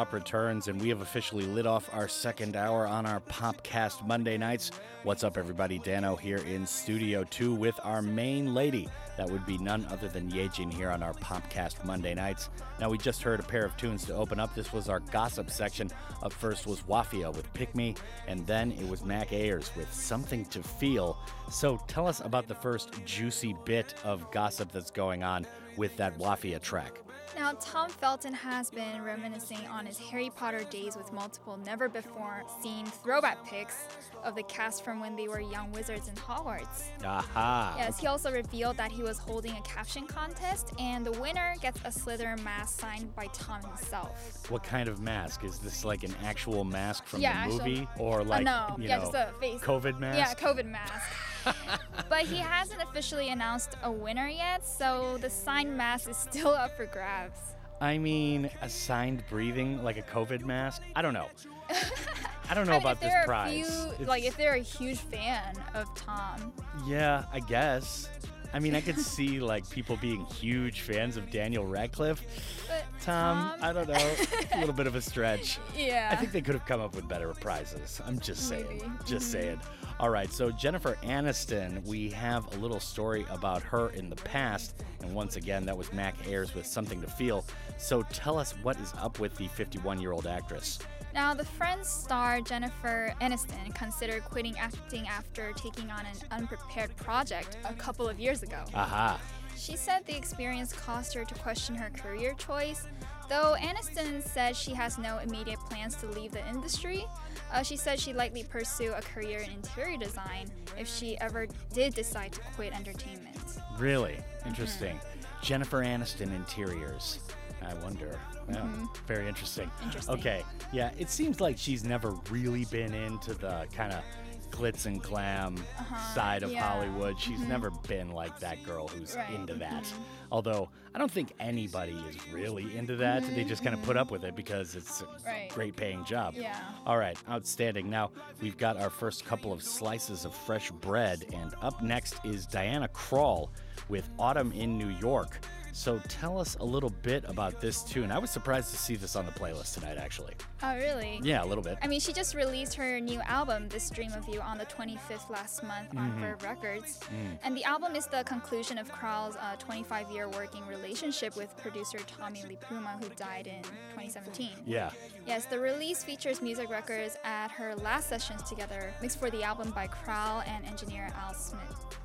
[0.03, 4.37] drop returns, and we have officially lit off our second hour on our Popcast Monday
[4.37, 4.69] nights.
[5.03, 5.79] What's up, everybody?
[5.79, 8.89] Dano here in Studio 2 with our main lady.
[9.15, 12.49] That would be none other than Yejin here on our Popcast Monday nights.
[12.81, 14.53] Now, we just heard a pair of tunes to open up.
[14.53, 15.89] This was our gossip section.
[16.21, 17.95] Up first was Wafia with Pick Me,
[18.27, 21.17] and then it was Mac Ayres with Something to Feel.
[21.49, 25.47] So tell us about the first juicy bit of gossip that's going on
[25.77, 27.02] with that Wafia track.
[27.35, 32.43] Now, Tom Felton has been reminiscing on his Harry Potter days with multiple never before
[32.61, 33.87] seen throwback pics
[34.23, 36.83] of the cast from when they were young wizards in Hogwarts.
[37.03, 37.75] Aha.
[37.77, 41.79] Yes, he also revealed that he was holding a caption contest, and the winner gets
[41.81, 44.49] a Slytherin mask signed by Tom himself.
[44.49, 45.43] What kind of mask?
[45.43, 47.87] Is this like an actual mask from Yeah, the actual- movie?
[47.97, 49.61] Or Uh, like, no, you yeah, know, just a face.
[49.61, 50.17] COVID mask?
[50.17, 51.09] Yeah, COVID mask.
[52.09, 56.75] but he hasn't officially announced a winner yet, so the signed mask is still up
[56.77, 57.39] for grabs.
[57.81, 60.81] I mean, a signed breathing like a COVID mask?
[60.95, 61.27] I don't know.
[62.49, 63.87] I don't know I mean, about this prize.
[63.97, 66.51] few- like if they're a huge fan of Tom,
[66.85, 68.09] yeah, I guess.
[68.55, 72.21] I mean, I could see like people being huge fans of Daniel Radcliffe.
[72.67, 74.15] but Tom, Tom, I don't know,
[74.53, 75.57] a little bit of a stretch.
[75.75, 76.09] Yeah.
[76.11, 77.99] I think they could have come up with better prizes.
[78.05, 78.67] I'm just saying.
[78.69, 78.85] Maybe.
[79.05, 79.31] Just Mhm.
[79.31, 79.61] saying.
[79.99, 84.75] All right, so Jennifer Aniston, we have a little story about her in the past.
[85.01, 87.43] And once again, that was Mac Ayres with Something to Feel.
[87.77, 90.77] So tell us what is up with the 51 year old actress.
[91.13, 97.57] Now, the Friends star Jennifer Aniston considered quitting acting after taking on an unprepared project
[97.65, 98.63] a couple of years ago.
[98.73, 99.19] Aha.
[99.55, 102.87] She said the experience caused her to question her career choice.
[103.29, 107.05] Though Aniston said she has no immediate plans to leave the industry,
[107.51, 111.93] uh, she said she'd likely pursue a career in interior design if she ever did
[111.93, 113.37] decide to quit entertainment.
[113.77, 114.17] Really?
[114.45, 114.99] Interesting.
[115.41, 117.19] Jennifer Aniston interiors.
[117.65, 118.19] I wonder.
[118.49, 118.97] Yeah, Mhm.
[119.07, 119.71] very interesting.
[119.83, 120.15] Interesting.
[120.15, 120.43] Okay.
[120.71, 124.03] Yeah, it seems like she's never really been into the kind of
[124.51, 126.61] glitz and glam Uh-huh, side of yeah.
[126.61, 127.19] Hollywood.
[127.19, 127.47] She's Mhm.
[127.47, 129.83] never been like that girl who's Right, into that.
[129.83, 129.93] mhm.
[130.31, 133.23] Although I don't think anybody is really into that.
[133.23, 135.49] They just kind of put up with it because it's a Right.
[135.49, 136.35] great paying job.
[136.35, 136.55] Yeah.
[136.85, 137.89] All right, outstanding.
[137.89, 138.11] Now
[138.41, 142.87] we've got our first couple of slices of fresh bread, and up next is Diana
[142.89, 143.49] Krall
[143.89, 145.39] with Autumn in New York.
[145.75, 148.11] So tell us a little bit about this tune.
[148.11, 150.35] I was surprised to see this on the playlist tonight, actually.
[150.61, 151.19] Oh, really?
[151.23, 151.79] Yeah, a little bit.
[151.81, 155.31] I mean, she just released her new album, This Dream of You, on the 25th
[155.31, 156.19] last month on Mhm.
[156.19, 156.99] Verve Records.
[157.11, 157.39] Mm.
[157.43, 162.43] And the album is the conclusion of Krall's 25 year working relationship with producer Tommy
[162.43, 163.63] LiPuma, who died in
[163.93, 164.51] 2017.
[164.67, 164.91] Yeah.
[165.25, 169.71] Yes, the release features music records at her last sessions together, mixed for the album
[169.71, 171.61] by Kral and engineer Al Schmitt.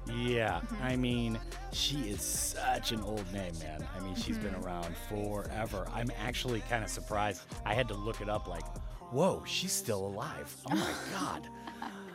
[0.06, 0.80] Yeah, Mhm.
[0.82, 1.38] I mean,
[1.72, 3.86] she is such an old name, man.
[3.96, 4.64] I mean, she's been Mhm.
[4.64, 5.86] around forever.
[5.92, 7.42] I'm actually kind of surprised.
[7.64, 8.64] I had to look it up, like,
[9.12, 10.54] whoa, she's still alive.
[10.70, 11.48] Oh my God.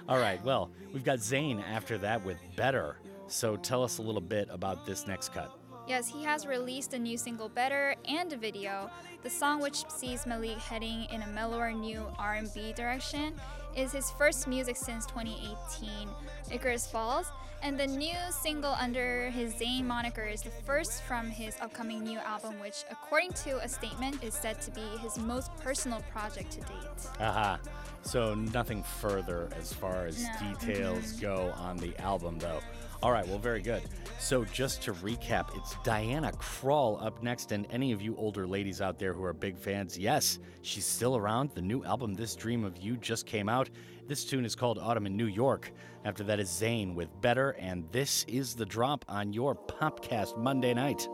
[0.10, 2.98] All right, well, we've got Zayn after that with Better.
[3.28, 5.58] So tell us a little bit about this next cut.
[5.88, 8.90] Yes, he has released a new single Better and a video.
[9.22, 13.34] The song which sees Malik heading in a mellower new R&B direction
[13.76, 16.08] is his first music since 2018,
[16.52, 17.28] Icarus Falls,
[17.62, 22.20] and the new single under his Zayn moniker is the first from his upcoming new
[22.20, 26.60] album, which, according to a statement, is said to be his most personal project to
[26.62, 27.10] date.
[27.22, 27.60] Aha.
[28.02, 30.30] So nothing further as far as No.
[30.52, 31.22] details Mhm.
[31.22, 32.60] go on the album, though.
[33.04, 33.82] All right, well, very good.
[34.18, 38.80] So just to recap, it's Diana Krall up next, and any of you older ladies
[38.80, 41.52] out there who are big fans, yes, she's still around.
[41.54, 43.70] The new album, This Dream of You, just came out.
[44.08, 45.74] This tune is called Autumn in New York.
[46.06, 50.74] After that is Zayn with Better, and this is the drop on your Popcast Monday
[50.74, 51.06] night.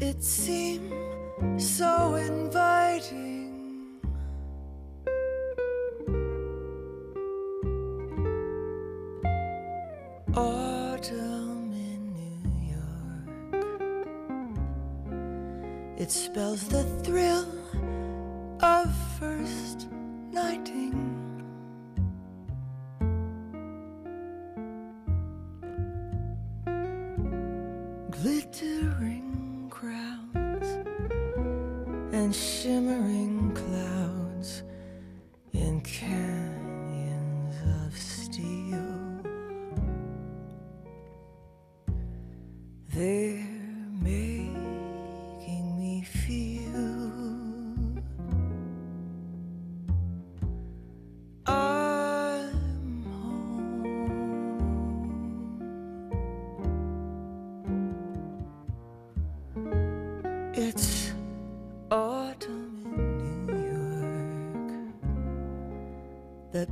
[0.00, 0.77] It seem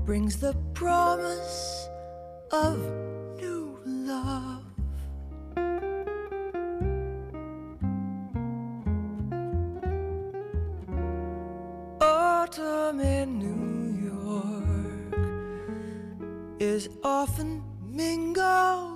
[0.07, 1.89] brings the promise
[2.53, 2.79] of
[3.41, 4.63] new love.
[12.01, 15.17] Autumn in New York
[16.61, 18.96] is often mingled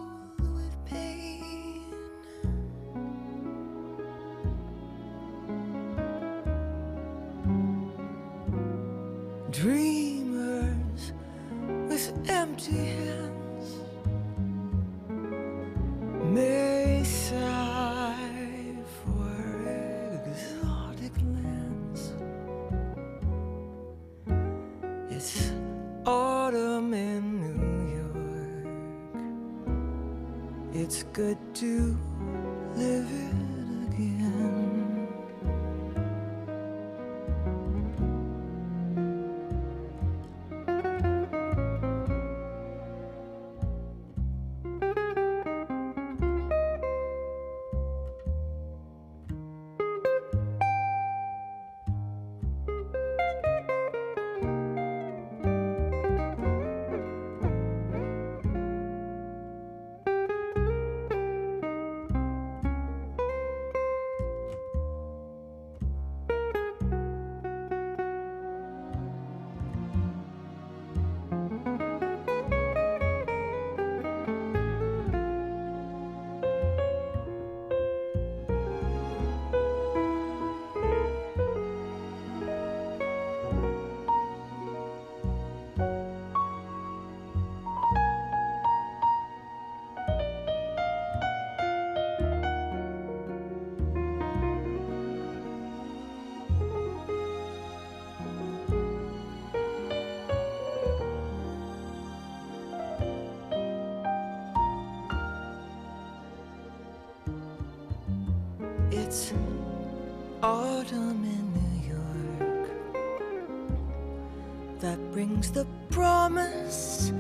[115.41, 117.13] brings the promise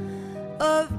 [0.60, 0.89] of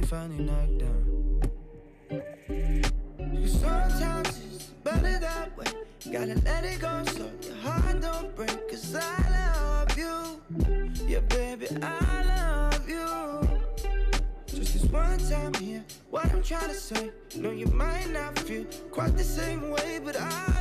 [0.00, 1.42] we finally knocked down.
[3.18, 5.66] Cause sometimes it's better that way.
[6.10, 8.68] Gotta let it go so your heart don't break.
[8.70, 9.04] Cause I
[9.36, 10.40] love you.
[11.06, 13.60] Yeah, baby, I love you.
[14.46, 17.10] Just this one time here, what I'm trying to say.
[17.36, 20.59] No, you might not feel quite the same way, but I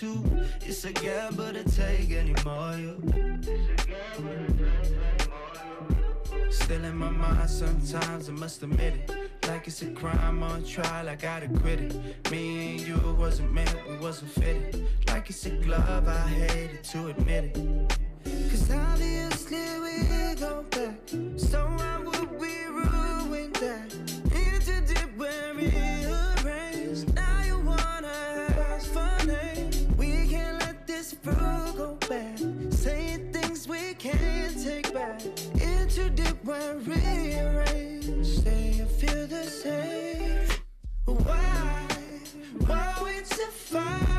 [0.00, 0.24] too.
[0.62, 2.74] It's a gamble to take anymore.
[2.78, 2.94] You.
[6.50, 9.46] Still in my mind sometimes, I must admit it.
[9.46, 12.30] Like it's a crime on trial, I gotta quit it.
[12.30, 14.86] Me and you wasn't meant, we wasn't fitted.
[15.08, 17.56] Like it's a glove, I hated to admit it.
[18.50, 20.96] Cause obviously we go back.
[21.36, 21.89] So why
[36.50, 36.84] when
[38.98, 40.48] feel the same.
[41.04, 41.86] Why?
[42.66, 44.09] Why we to?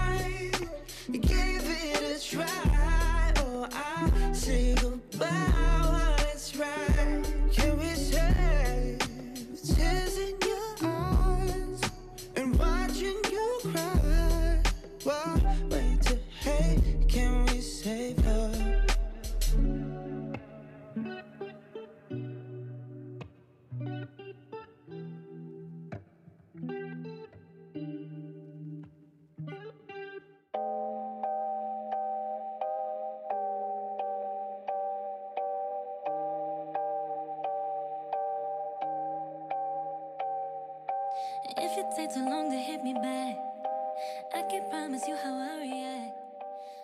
[42.11, 43.37] Takes too long to hit me back,
[44.33, 45.50] I can promise you how I.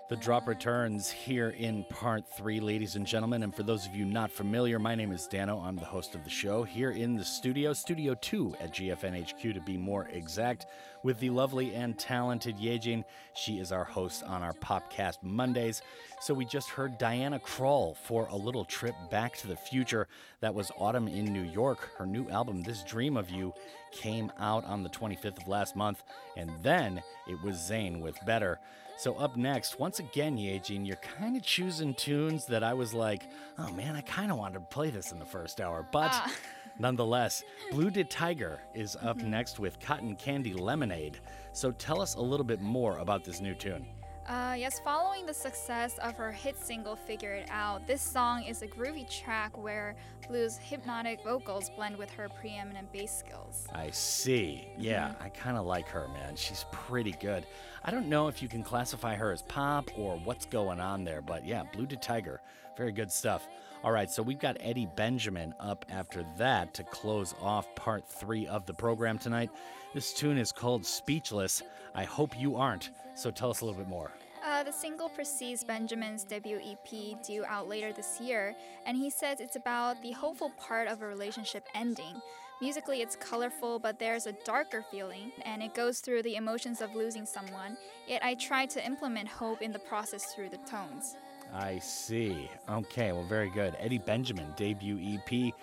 [0.09, 3.43] The drop returns here in part three, ladies and gentlemen.
[3.43, 5.59] And for those of you not familiar, my name is Dano.
[5.59, 9.59] I'm the host of the show here in the studio, Studio 2 at GFNHQ to
[9.59, 10.67] be more exact,
[11.03, 13.03] with the lovely and talented Yejin.
[13.34, 15.81] She is our host on our Popcast Mondays.
[16.21, 20.07] So we just heard Diana Krall for a little trip back to the future.
[20.39, 21.89] That was Autumn in New York.
[21.97, 23.53] Her new album, This Dream of You,
[23.91, 26.01] came out on the 25th of last month.
[26.38, 28.57] And then it was Zayn with Better.
[28.98, 33.28] So up next, once again, Yejin, you're kind of choosing tunes that I was like,
[33.60, 35.86] oh man, I kind of wanted to play this in the first hour.
[35.91, 36.34] But Ah.
[36.80, 41.19] nonetheless, Blu DeTiger is up next with Cotton Candy Lemonade.
[41.53, 43.86] So tell us a little bit more about this new tune.
[44.27, 48.61] Uh, yes, following the success of her hit single Figure It Out, this song is
[48.61, 49.95] a groovy track where
[50.27, 53.69] Blu's hypnotic vocals blend with her preeminent bass skills.
[53.73, 54.67] I see.
[54.77, 56.35] Yeah, I kind of like her, man.
[56.35, 57.45] She's pretty good.
[57.85, 61.21] I don't know if you can classify her as pop or what's going on there,
[61.21, 62.39] but yeah, Blu DeTiger.
[62.75, 63.47] Very good stuff.
[63.81, 68.45] All right, so we've got Eddie Benjamin up after that to close off part three
[68.45, 69.51] of the program tonight.
[69.93, 71.63] This tune is called Speechless.
[71.95, 72.89] I hope you aren't.
[73.18, 74.11] So tell us a little bit more.
[74.45, 79.39] Uh, the single precedes Benjamin's debut EP due out later this year, and he says
[79.39, 82.22] it's about the hopeful part of a relationship ending.
[82.61, 86.94] Musically, it's colorful, but there's a darker feeling, and it goes through the emotions of
[86.95, 87.76] losing someone.
[88.07, 91.18] Yet I try to implement hope in the process through the tones.
[91.53, 92.49] I see.
[92.69, 93.76] Okay, well, very good.
[93.80, 95.53] Eddie Benjamin, debut EP.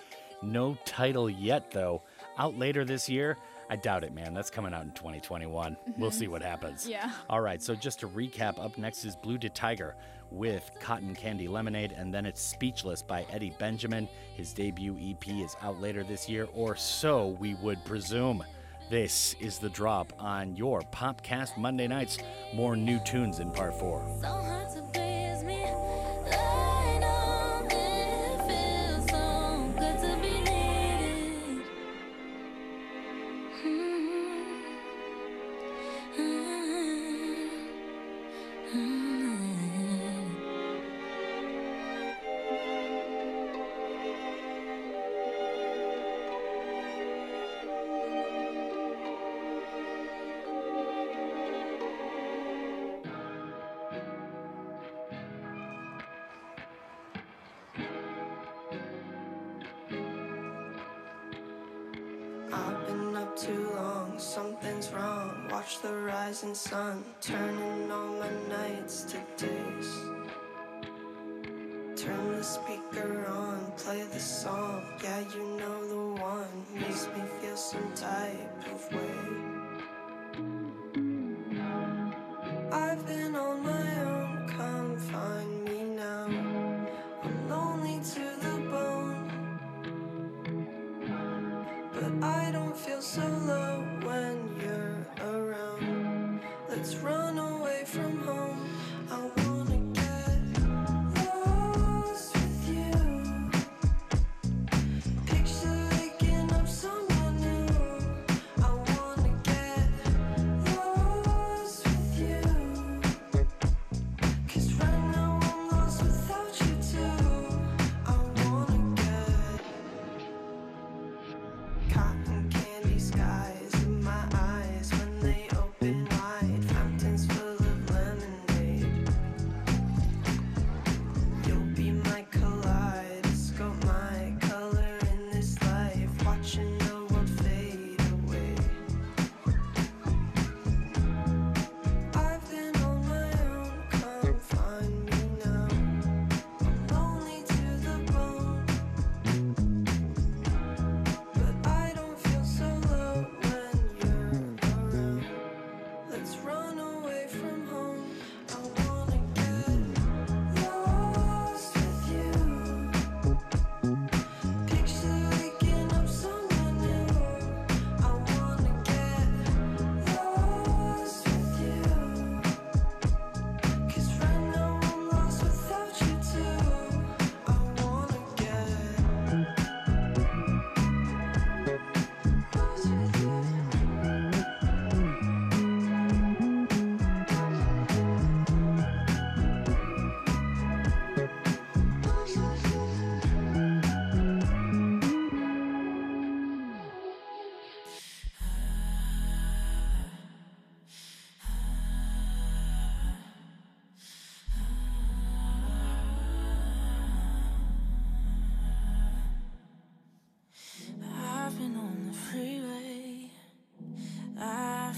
[0.42, 2.02] No title yet, though.
[2.36, 3.38] Out later this year.
[3.70, 4.34] I doubt it, man.
[4.34, 5.76] That's coming out in 2021.
[5.98, 6.14] We'll Mhm.
[6.14, 6.86] see what happens.
[6.88, 7.10] Yeah.
[7.30, 9.94] All right, so just to recap, up next is Blu DeTiger
[10.30, 14.08] with Cotton Candy Lemonade, and then it's Speechless by Eddie Benjamin.
[14.36, 18.44] His debut EP is out later this year, or so we would presume.
[18.90, 22.18] This is the drop on your Popcast Monday nights.
[22.52, 24.04] More new tunes in part four.
[24.20, 24.28] So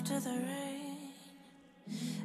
[0.07, 1.11] after the rain.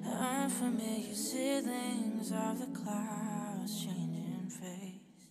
[0.05, 5.25] Unfamiliar ceilings of the clouds changing face.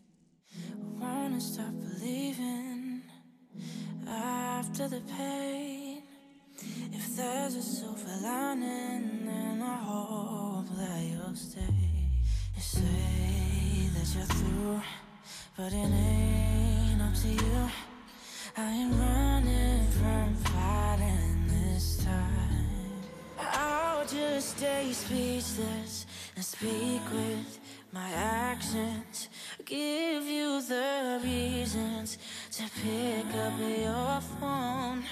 [0.98, 3.02] Wanna stop believing
[4.08, 6.02] after the pain.
[6.92, 11.60] If there's a silver lining, then I hope that you'll stay.
[12.56, 14.82] You say that you're through,
[15.56, 17.70] but it ain't up to you.
[18.56, 19.29] I ain't running
[24.40, 27.58] stay speechless and speak with
[27.92, 29.28] my actions.
[29.64, 32.18] Give you the reasons
[32.52, 35.04] to pick up your phone.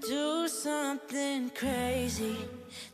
[0.00, 2.36] Do something crazy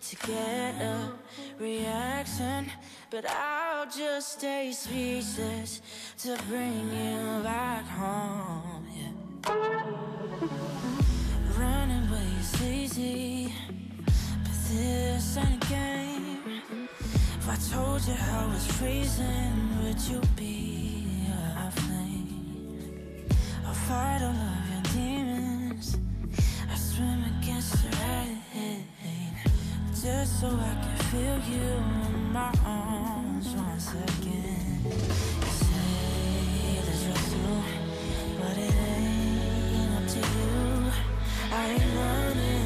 [0.08, 1.12] to get a
[1.58, 2.70] reaction.
[3.10, 5.80] But I'll just stay speechless
[6.18, 8.86] to bring you back home.
[8.96, 9.12] Yeah.
[11.58, 13.54] Running away is easy,
[14.72, 16.58] this ain't a game.
[17.48, 21.06] I told you I was freezing, would you be
[21.58, 23.28] a flame?
[23.66, 25.98] I'll fight all of your demons.
[26.70, 28.84] I swim against the rain,
[30.02, 31.68] just so I can feel you
[32.08, 34.80] in my arms once again.
[34.84, 37.62] You say that you're through,
[38.40, 40.92] but it ain't up to you.
[41.52, 42.61] I ain't running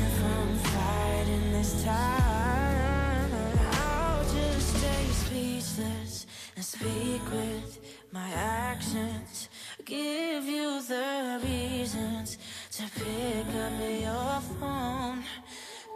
[1.66, 3.30] this time.
[3.72, 7.80] I'll just stay speechless and speak with
[8.12, 9.48] my actions.
[9.84, 12.38] Give you the reasons
[12.72, 15.24] to pick up your phone.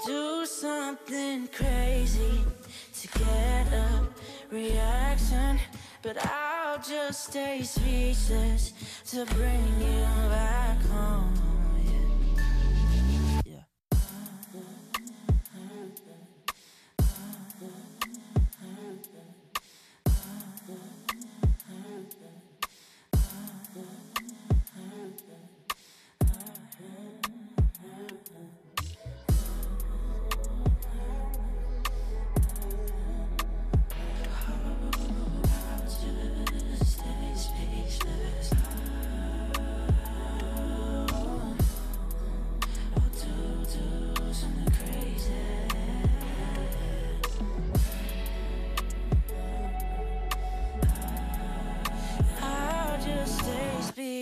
[0.07, 2.45] Do something crazy
[3.01, 4.09] to get a
[4.51, 5.61] reaction.
[6.03, 8.73] But I'll just stay speechless
[9.11, 11.50] to bring you back home.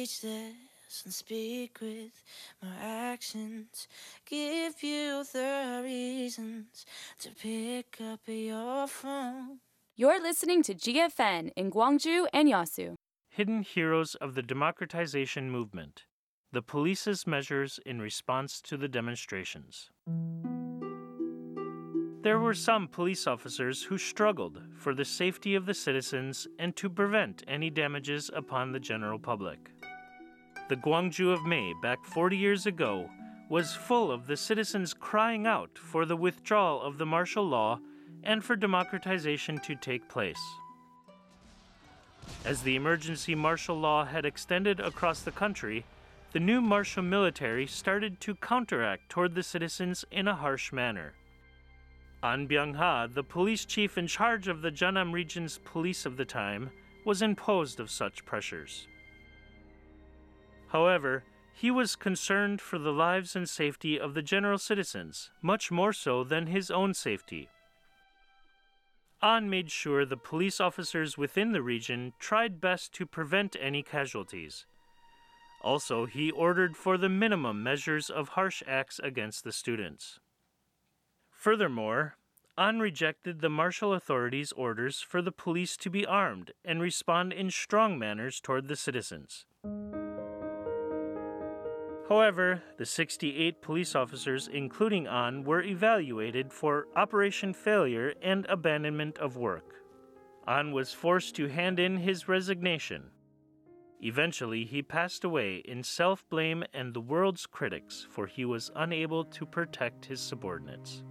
[0.05, 2.23] Speechless and speak with
[2.62, 3.89] my actions.
[4.27, 6.87] Give you the reasons
[7.19, 9.59] to pick up your phone.
[9.97, 12.95] You're listening to GFN in Gwangju and Yeosu.
[13.29, 16.05] Hidden Heroes of the Democratization Movement
[16.53, 19.91] The Police's Measures in Response to the Demonstrations.
[22.23, 26.89] There were some police officers who struggled for the safety of the citizens and to
[26.89, 29.70] prevent any damages upon the general public.
[30.69, 33.09] The Gwangju of May, back 40 years ago,
[33.49, 37.81] was full of the citizens crying out for the withdrawal of the martial law
[38.23, 40.40] and for democratization to take place.
[42.45, 45.86] As the emergency martial law had extended across the country,
[46.32, 51.15] the new martial military started to counteract toward the citizens in a harsh manner.
[52.23, 56.69] An Byung-ha, the police chief in charge of the Jeonnam region's police of the time,
[57.07, 58.86] was imposed of such pressures.
[60.69, 65.93] However, he was concerned for the lives and safety of the general citizens, much more
[65.93, 67.49] so than his own safety.
[69.20, 74.66] An made sure the police officers within the region tried best to prevent any casualties.
[75.61, 80.20] Also, he ordered for the minimum measures of harsh acts against the students.
[81.31, 82.16] Furthermore,
[82.57, 87.51] An rejected the martial authorities' orders for the police to be armed and respond in
[87.51, 89.47] strong manners toward the citizens.
[92.09, 99.36] However, the 68 police officers, including An, were evaluated for operation failure and abandonment of
[99.36, 99.74] work.
[100.47, 103.10] An was forced to hand in his resignation.
[104.01, 109.24] Eventually, he passed away in self blame and the world's critics, for he was unable
[109.24, 111.02] to protect his subordinates.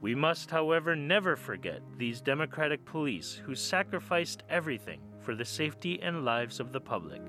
[0.00, 6.24] We must, however, never forget these democratic police who sacrificed everything for the safety and
[6.24, 7.20] lives of the public.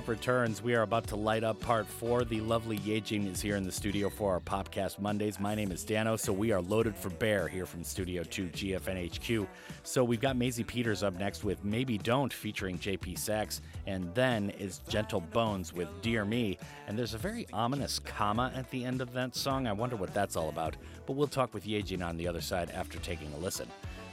[0.00, 0.62] Drop returns.
[0.62, 2.24] We are about to light up part four.
[2.24, 5.38] The lovely Yejin is here in the studio for our Popcast Mondays.
[5.38, 9.46] My name is Dano, so we are loaded for bear here from Studio 2 GFNHQ.
[9.82, 14.48] So we've got Maisie Peters up next with Maybe Don't featuring JP Saxe, and then
[14.58, 16.56] is Gentle Bones with Dear Me.
[16.88, 19.66] And there's a very ominous comma at the end of that song.
[19.66, 20.76] I wonder what that's all about.
[21.04, 23.68] But we'll talk with Yejin on the other side after taking a listen.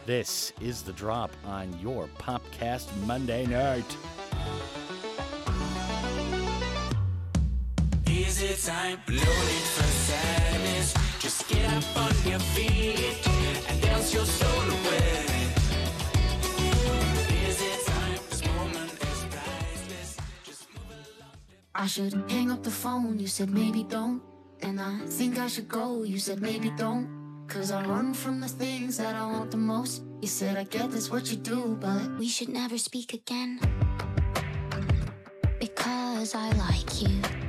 [0.05, 3.95] This is the drop on your Popcast Monday night.
[8.27, 10.93] Easy time, no need for sadness.
[11.17, 13.25] Just get up on your feet
[13.69, 15.23] and dance your soul away.
[17.47, 20.17] Easy time, this moment is priceless.
[21.73, 24.21] I should hang up the phone, you said maybe don't.
[24.61, 27.07] And I think I should go, you said maybe don't.
[27.47, 30.03] Cause I run from the things that I want the most.
[30.21, 33.61] You said I get this what you do, but we should never speak again.
[35.61, 37.46] Because I like you.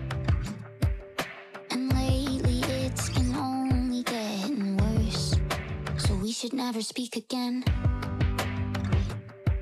[6.39, 7.65] Should never speak again.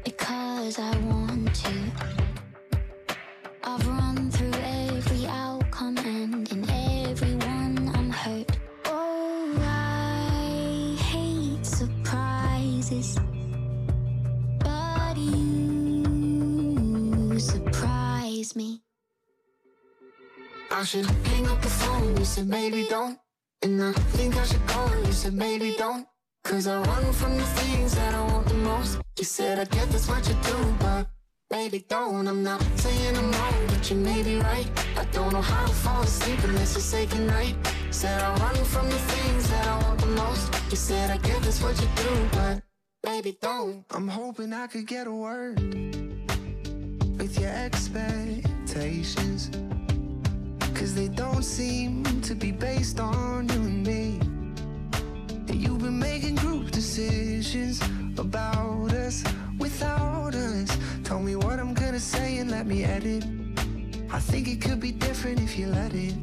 [0.04, 1.72] Because I want to.
[3.64, 8.58] I've run through every outcome and in every one I'm hurt.
[8.84, 13.18] Oh, I hate surprises.
[14.58, 16.20] But you
[17.40, 18.82] surprise me.
[20.70, 23.18] I should hang up the phone, you said maybe don't.
[23.62, 26.06] And I think I should go, you said maybe don't.
[26.46, 29.00] Cause I run from the things that I want the most.
[29.18, 31.08] You said I get that's what you do, but
[31.50, 32.28] Baby, don't.
[32.28, 34.70] I'm not saying I'm wrong, but you may be right.
[34.96, 37.56] I don't know how to fall asleep unless you say goodnight.
[37.90, 40.54] Said I run from the things that I want the most.
[40.70, 42.62] You said I get that's what you do, but
[43.02, 43.84] Baby, don't.
[43.90, 45.58] I'm hoping I could get a word
[47.18, 49.50] with your expectations.
[50.76, 54.20] Cause they don't seem to be based on you and me.
[55.58, 57.80] You've been making group decisions
[58.18, 59.24] about us
[59.58, 60.78] without us.
[61.02, 63.24] Tell me what I'm gonna say and let me edit.
[64.12, 66.14] I think it could be different if you let it.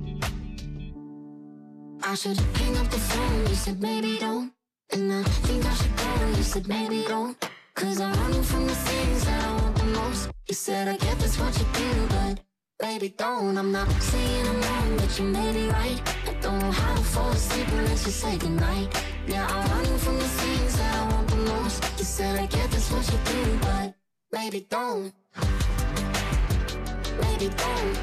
[2.03, 4.53] I should hang up the phone, you said maybe don't.
[4.91, 7.35] And I think I should go, you said maybe don't.
[7.73, 10.29] Cause I'm running from the things that I want the most.
[10.47, 12.39] You said I get that's what you do, but
[12.83, 13.57] maybe don't.
[13.57, 16.01] I'm not saying I'm wrong, but you may be right.
[16.29, 18.93] I don't know how to fall asleep unless you say goodnight.
[19.25, 21.83] Yeah, I run from the things that I want the most.
[21.97, 23.93] You said I get that's what you do, but
[24.31, 25.13] maybe don't.
[27.21, 27.97] Maybe don't.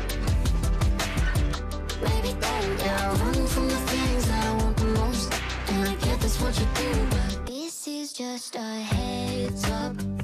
[2.02, 2.78] Maybe don't.
[2.80, 5.32] Yeah, I run from the things that I want the most.
[5.68, 10.19] And I get that's what you do, but This is just a heads up.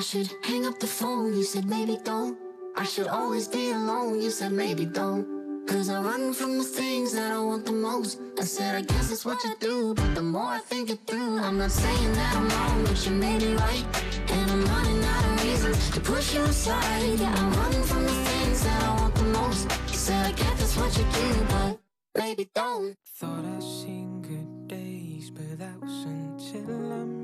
[0.00, 2.38] I should hang up the phone, you said maybe don't.
[2.74, 5.26] I should always be alone, you said maybe don't.
[5.68, 8.18] Cause I run from the things that I want the most.
[8.38, 9.92] I said, I guess it's what you do.
[9.92, 13.12] But the more I think it through, I'm not saying that I'm wrong, but you
[13.12, 13.84] may be right.
[14.30, 17.20] And I'm running out of reasons to push you aside.
[17.20, 19.70] Yeah, I'm running from the things that I want the most.
[19.88, 21.78] You said, I guess it's what you do, but
[22.16, 22.96] maybe don't.
[23.18, 27.19] Thought I'd seen good days, but that was until I met you.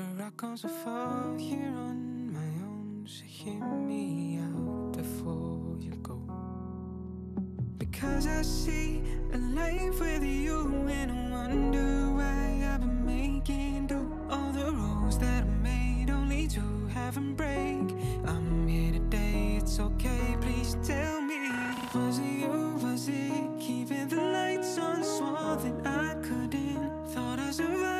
[0.00, 5.92] For I gone so far here on my own, so hear me out before you
[6.02, 6.18] go.
[7.76, 9.02] Because I see
[9.34, 15.18] a life with you, and I wonder why I've been making do all the rules
[15.18, 16.62] that I made only to
[16.94, 17.84] have them break.
[18.24, 21.50] I'm here today, it's okay, please tell me.
[21.94, 22.78] Was it you?
[22.82, 25.04] Was it keeping the lights on?
[25.04, 27.06] Swore that I couldn't.
[27.08, 27.99] Thought I survived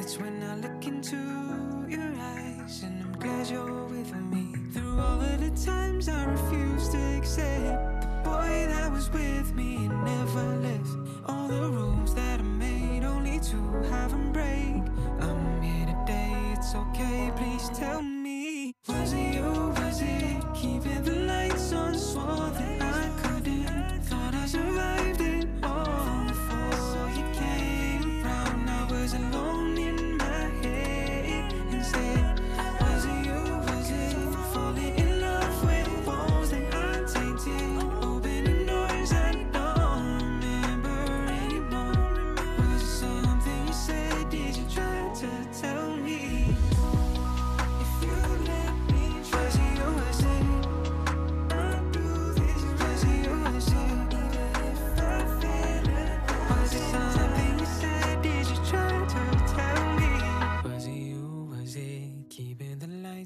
[0.00, 1.18] That's when I look into
[1.86, 4.54] your eyes, and I'm glad you're with me.
[4.72, 9.76] Through all of the times I refuse to accept the boy that was with me
[9.76, 10.88] and never left.
[11.26, 13.56] All the rules that I made only to
[13.90, 14.80] have him break.
[15.20, 18.74] I'm here today, it's okay, please tell me.
[18.88, 19.52] Was it you?
[19.82, 21.94] Was it keeping the lights on?
[21.94, 24.00] Swore that I couldn't.
[24.04, 24.99] Thought I survived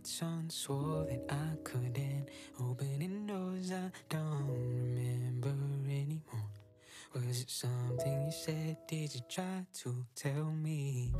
[0.05, 2.29] lights on swore that I couldn't
[2.61, 5.55] open in doors I don't remember
[5.89, 6.51] anymore.
[7.15, 8.77] Was it something you said?
[8.87, 11.13] Did you try to tell me?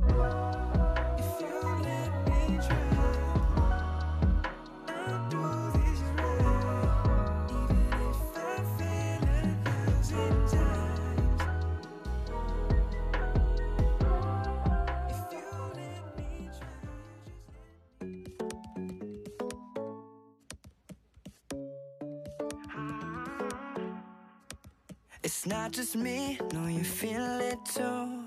[25.47, 28.25] Not just me, no, you feel it too.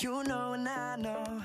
[0.00, 1.42] You know and I know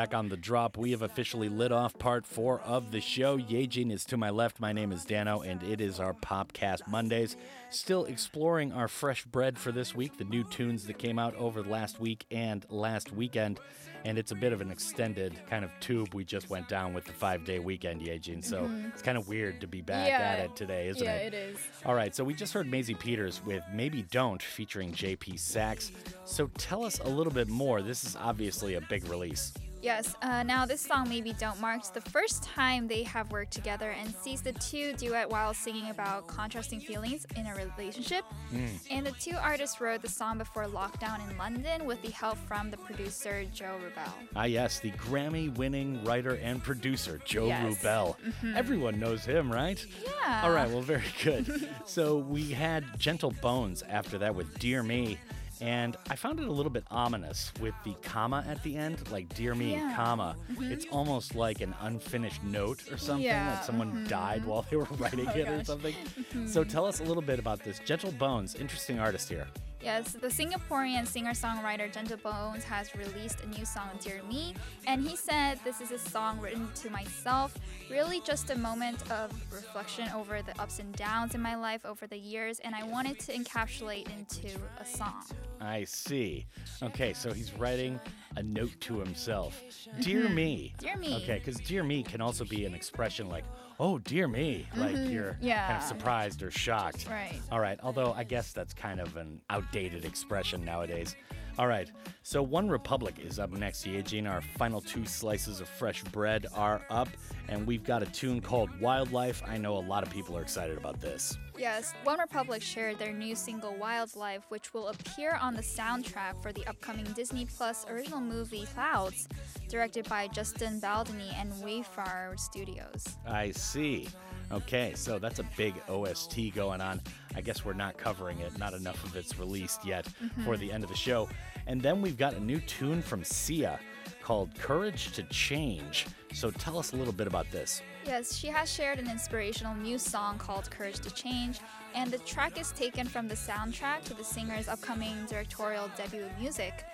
[0.00, 3.36] Back on the drop, we have officially lit off part four of the show.
[3.36, 4.58] Yejin is to my left.
[4.58, 7.36] My name is Dano, and it is our Popcast Mondays.
[7.68, 11.60] Still exploring our fresh bread for this week, the new tunes that came out over
[11.62, 13.60] the last week and last weekend.
[14.06, 17.04] And it's a bit of an extended kind of tube we just went down with
[17.04, 18.42] the five day weekend, Yejin.
[18.42, 18.94] So Mhm.
[18.94, 20.18] it's kind of weird to be back Yeah.
[20.20, 21.34] at it today, isn't Yeah, it?
[21.34, 21.58] Yeah, it is.
[21.84, 25.92] All right, so we just heard Maisie Peters with Maybe Don't featuring JP Saxe.
[26.24, 27.82] So tell us a little bit more.
[27.82, 29.52] This is obviously a big release.
[29.82, 33.90] Yes, uh, now this song Maybe Don't marks the first time they have worked together
[33.90, 38.24] and sees the two duet while singing about contrasting feelings in a relationship.
[38.52, 38.68] Mm.
[38.90, 42.70] And the two artists wrote the song before lockdown in London with the help from
[42.70, 44.12] the producer Joe Rubel.
[44.36, 47.78] Ah, yes, the Grammy winning writer and producer, Joe Yes.
[47.82, 48.16] Rubel.
[48.42, 48.56] Mhm.
[48.56, 49.82] Everyone knows him, right?
[50.04, 50.42] Yeah.
[50.44, 51.70] All right, well, very good.
[51.86, 55.18] so we had Gentle Bones after that with Dear Me.
[55.60, 59.28] And I found it a little bit ominous with the comma at the end, like
[59.34, 59.94] "Dear Me," Yeah.
[59.94, 60.36] comma.
[60.52, 60.70] Mhm.
[60.70, 64.08] It's almost like an unfinished note or something, Yeah, like someone mhm.
[64.08, 65.66] died while they were writing Oh, it or gosh.
[65.66, 65.94] something.
[66.32, 66.48] Mhm.
[66.48, 67.78] So tell us a little bit about this.
[67.80, 69.46] Gentle Bones, interesting artist here.
[69.82, 74.54] Yes, the Singaporean singer songwriter Gentle Bones has released a new song, Dear Me,
[74.86, 77.54] and he said this is a song written to myself,
[77.90, 82.06] really just a moment of reflection over the ups and downs in my life over
[82.06, 85.24] the years, and I wanted to encapsulate into a song.
[85.62, 86.44] I see.
[86.82, 87.98] Okay, so he's writing
[88.36, 89.62] a note to himself.
[90.00, 90.34] Dear Mhm.
[90.34, 90.74] me.
[90.78, 91.16] Dear me.
[91.22, 93.44] Okay, because dear me can also be an expression like,
[93.80, 94.68] oh, dear me.
[94.76, 95.36] Like Mhm, you're
[95.66, 97.06] kind of surprised or shocked.
[97.08, 97.40] Right.
[97.50, 101.16] All right, although I guess that's kind of an outdated expression nowadays.
[101.58, 101.90] All right,
[102.22, 104.30] so OneRepublic is up next, Yejin.
[104.30, 107.08] Our final two slices of fresh bread are up,
[107.48, 109.42] and we've got a tune called Wildlife.
[109.46, 111.36] I know a lot of people are excited about this.
[111.60, 116.66] Yes, OneRepublic shared their new single Wildlife, which will appear on the soundtrack for the
[116.66, 119.28] upcoming Disney Plus original movie Clouds,
[119.68, 123.18] directed by Justin Baldoni and Wayfarer Studios.
[123.26, 124.08] I see.
[124.50, 126.98] Okay, so that's a big OST going on.
[127.34, 128.56] I guess we're not covering it.
[128.58, 130.06] Not enough of it's released yet
[130.44, 130.60] for Mhm.
[130.60, 131.28] the end of the show.
[131.66, 133.78] And then we've got a new tune from Sia
[134.22, 136.06] called Courage to Change.
[136.32, 137.82] So tell us a little bit about this.
[138.06, 141.60] Yes, she has shared an inspirational new song called Courage to Change,
[141.94, 146.84] and the track is taken from the soundtrack to the singer's upcoming directorial debut music.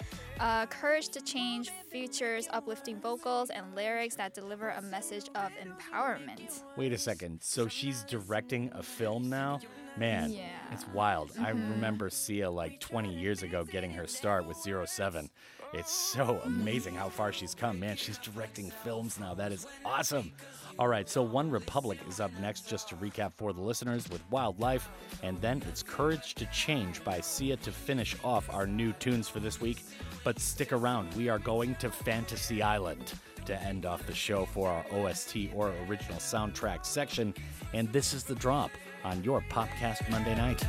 [0.41, 6.63] Uh, Courage to Change features uplifting vocals and lyrics that deliver a message of empowerment.
[6.77, 7.41] Wait a second.
[7.43, 9.61] So she's directing a film now?
[9.97, 10.49] Man, Yeah.
[10.73, 11.31] it's wild.
[11.39, 11.71] I Mhm.
[11.71, 15.31] remember Sia like 20 years ago getting her start with Zero Seven.
[15.73, 17.81] It's so amazing how far she's come.
[17.81, 19.35] Man, she's directing films now.
[19.35, 20.33] That is awesome.
[20.79, 24.91] All right, so OneRepublic is up next, just to recap for the listeners with Wildlife.
[25.23, 29.41] And then it's Courage to Change by Sia to finish off our new tunes for
[29.41, 29.83] this week.
[30.23, 33.15] But stick around, we are going to Fantasy Island
[33.47, 37.33] to end off the show for our OST or original soundtrack section.
[37.73, 38.71] And this is the drop
[39.03, 40.63] on your Popcast Monday night.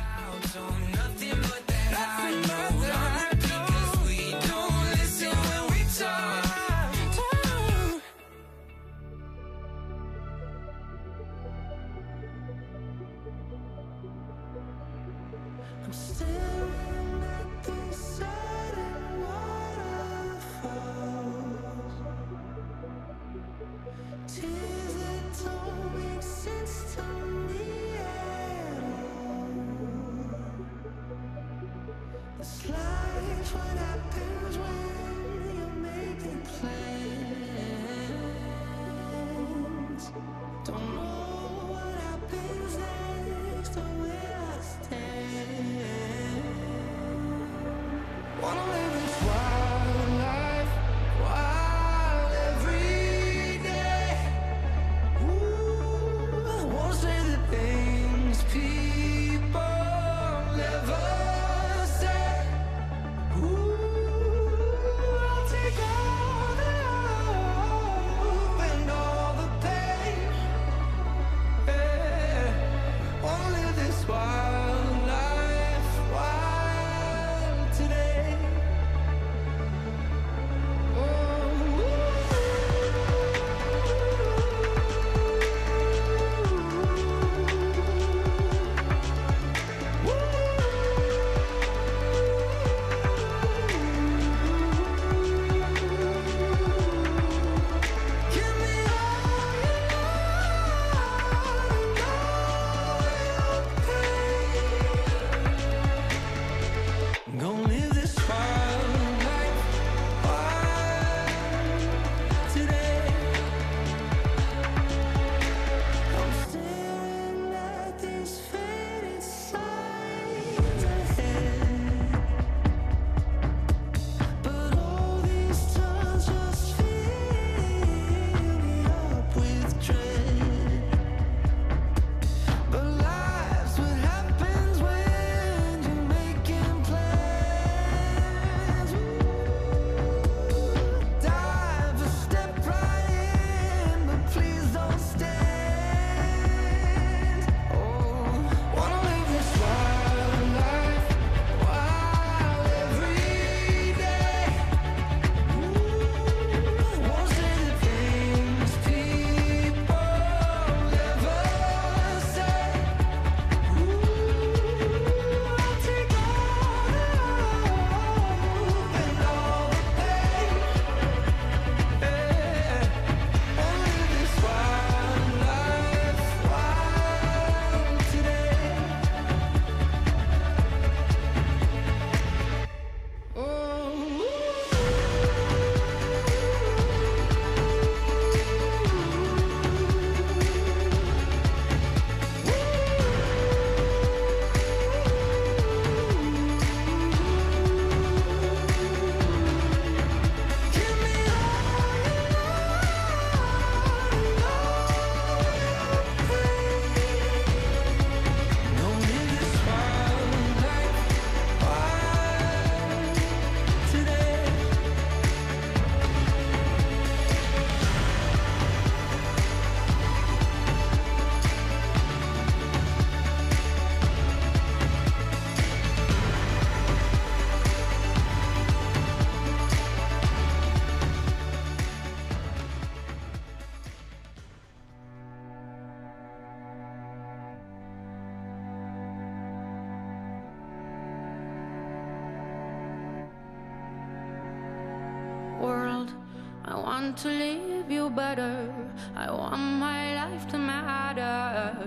[247.22, 248.72] to leave you better.
[249.16, 251.20] I want my life to matter.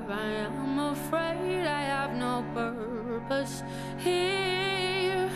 [0.09, 3.63] I am afraid I have no purpose
[3.97, 5.29] here.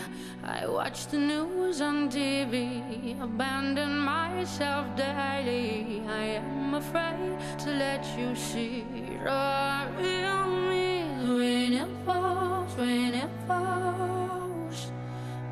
[0.44, 6.02] I watch the news on TV, abandon myself daily.
[6.06, 8.84] I am afraid to let you see
[9.24, 11.04] the real me
[11.38, 14.92] when it falls, when it falls.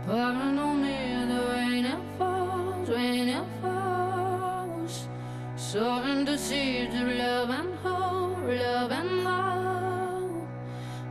[0.07, 0.74] Paranoid.
[5.75, 10.47] Sowing the seeds of love and hope, love and love.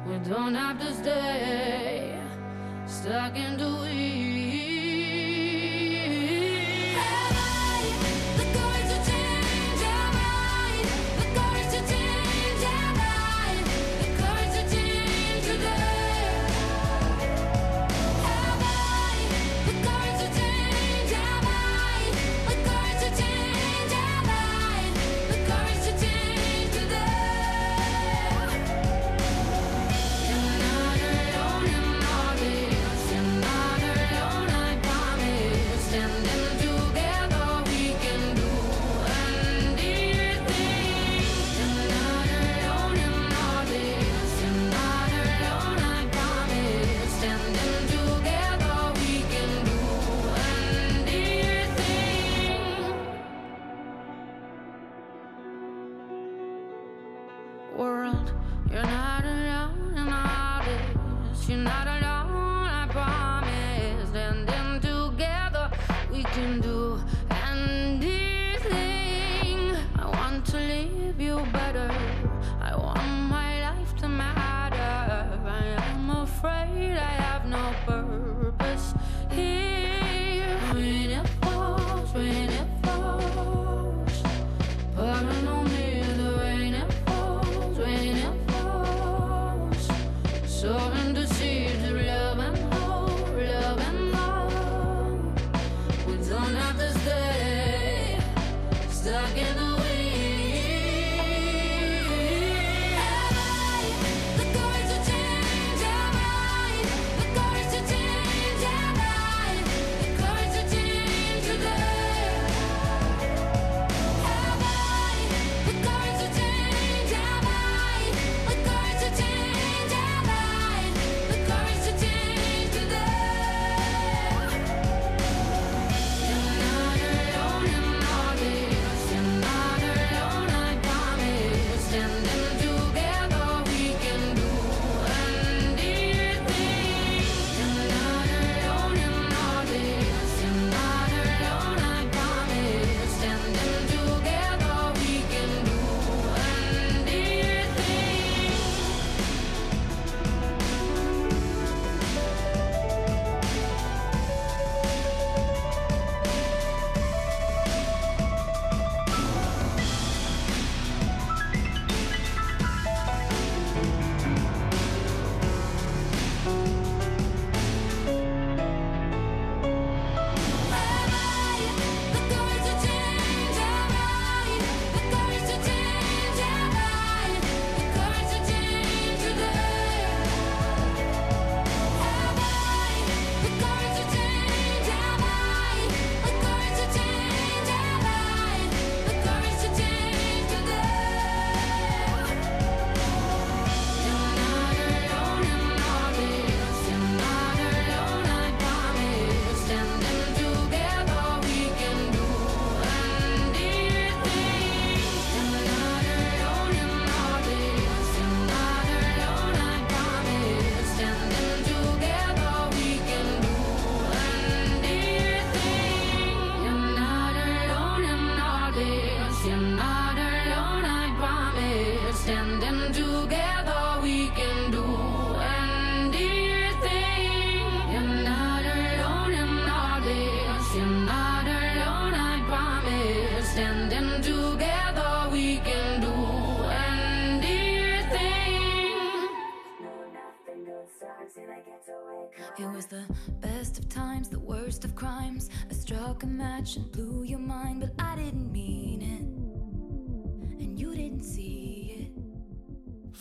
[0.07, 2.18] We don't have to stay
[2.88, 4.52] stuck in the weeds.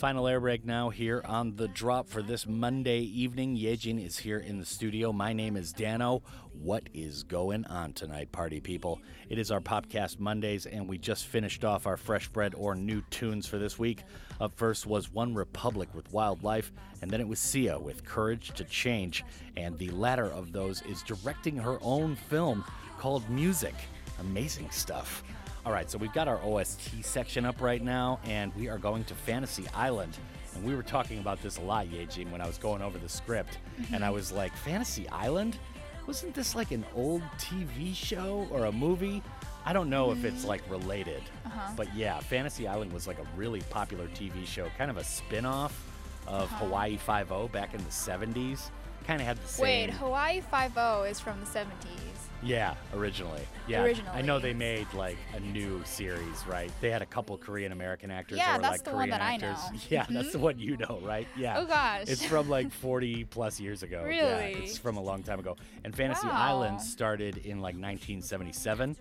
[0.03, 3.57] Final air break now here on the drop for this Monday evening.
[3.57, 5.13] Yejin is here in the studio.
[5.13, 6.25] My name is Dano.
[6.61, 9.01] What is going on tonight, party people?
[9.29, 13.01] It is our Popcast Mondays, and we just finished off our fresh bread or new
[13.11, 14.03] tunes for this week.
[14.41, 19.25] Up first was OneRepublic with Wildlife, and then it was Sia with Courage to Change.
[19.57, 22.65] And the latter of those is directing her own film
[22.99, 23.75] called Music.
[24.19, 25.23] Amazing stuff.
[25.65, 29.05] All right, so we've got our OST section up right now, and we are going
[29.05, 30.17] to Fantasy Island.
[30.55, 33.09] And we were talking about this a lot, Yejin, when I was going over the
[33.09, 33.59] script.
[33.93, 34.15] And I Mhm.
[34.15, 35.59] was like, Fantasy Island?
[36.07, 39.23] Wasn't this like an old TV show or a movie?
[39.65, 41.23] I don't know if it's like related.
[41.47, 41.71] Uh-huh.
[41.77, 45.47] But yeah, Fantasy Island was like a really popular TV show, kind of a spin
[45.47, 45.81] off
[46.27, 46.65] of Uh-huh.
[46.65, 48.73] Hawaii Five O back in the 70s.
[49.07, 49.63] Kind of had the same.
[49.63, 52.12] Wait, Hawaii Five O is from the 70s.
[52.43, 53.43] Yeah, originally.
[53.69, 53.83] Yeah.
[53.85, 54.11] Originally.
[54.19, 56.73] I know they made like a new series, right?
[56.81, 59.35] They had a couple Korean American actors Yeah, that's like the Korean one that I
[59.35, 59.59] actors.
[59.73, 59.79] know.
[59.91, 60.33] Yeah, that's Mhm.
[60.33, 61.29] the one you know, right?
[61.37, 61.59] Yeah.
[61.59, 62.05] Oh, gosh.
[62.09, 64.05] It's from like 40 plus years ago.
[64.11, 64.65] Yeah, Really?
[64.65, 65.57] it's from a long time ago.
[65.85, 66.35] And Fantasy Wow.
[66.35, 68.97] Island started in like 1977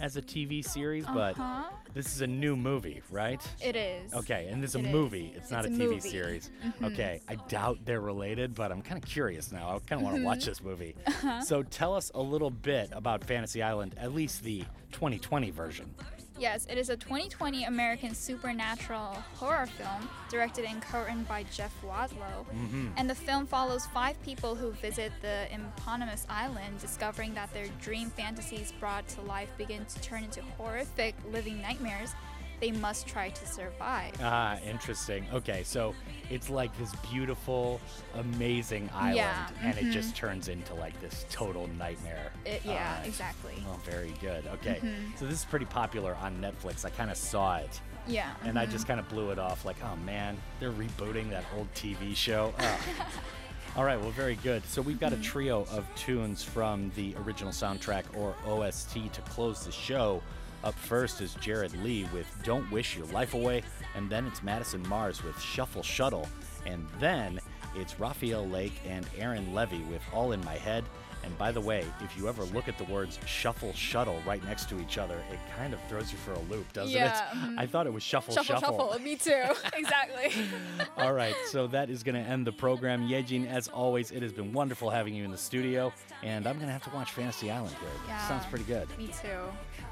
[0.00, 1.64] as a TV series, but Uh-huh.
[1.94, 3.40] this is a new movie, right?
[3.62, 4.12] It is.
[4.14, 4.92] Okay, and this it's a It is.
[4.92, 5.32] movie.
[5.34, 6.08] It's not It's a a TV movie.
[6.10, 6.50] series.
[6.64, 6.92] Mhm.
[6.92, 9.76] Okay, I doubt they're related, but I'm kind of curious now.
[9.76, 10.44] I kind of want to watch Mhm.
[10.46, 10.94] this movie.
[11.06, 11.40] Uh-huh.
[11.42, 15.94] So tell us a little bit about Fantasy Island, at least the 2020 version.
[16.38, 22.44] Yes, it is a 2020 American supernatural horror film directed and co-written by Jeff Wadlow.
[22.52, 22.92] Mhm.
[22.96, 28.10] And the film follows five people who visit the eponymous island, discovering that their dream
[28.10, 32.12] fantasies brought to life begin to turn into horrific living nightmares
[32.60, 34.12] they must try to survive.
[34.22, 35.26] Ah, interesting.
[35.32, 35.94] Okay, so
[36.30, 37.80] it's like this beautiful,
[38.14, 39.92] amazing island, Yeah, and it mhm.
[39.92, 42.32] just turns into like this total nightmare.
[42.44, 43.06] It- yeah, Alright.
[43.06, 43.54] exactly.
[43.68, 44.46] Oh, very good.
[44.54, 45.18] Okay, Mhm.
[45.18, 46.84] so this is pretty popular on Netflix.
[46.84, 47.80] I kind of saw it.
[48.08, 48.70] Yeah, And I mhm.
[48.70, 52.54] just kind of blew it off, like, oh man, they're rebooting that old TV show.
[53.76, 54.64] All right, well, very good.
[54.66, 59.66] So we've got a trio of tunes from the original soundtrack or OST to close
[59.66, 60.22] the show.
[60.66, 63.62] Up first is Jared Lee with Don't Wish Your Life Away,
[63.94, 66.28] and then it's Madison Mars with Shuffle Shuttle,
[66.66, 67.38] and then
[67.76, 70.84] it's Raphael Lake and Aaron Levy with All in My Head.
[71.24, 74.68] And by the way, if you ever look at the words shuffle shuttle right next
[74.68, 77.34] to each other, it kind of throws you for a loop, doesn't Yeah, it?
[77.36, 77.58] mhm.
[77.58, 78.96] I thought it was shuffle shuffle, shuffle.
[79.00, 79.42] Me too.
[79.74, 80.32] exactly.
[80.96, 83.08] all right, so that is going to end the program.
[83.08, 85.92] Yejin, as always, it has been wonderful having you in the studio,
[86.22, 87.88] and I'm going to have to watch Fantasy Island here.
[88.06, 88.28] Yeah.
[88.28, 88.86] Sounds pretty good.
[88.96, 89.40] Me too.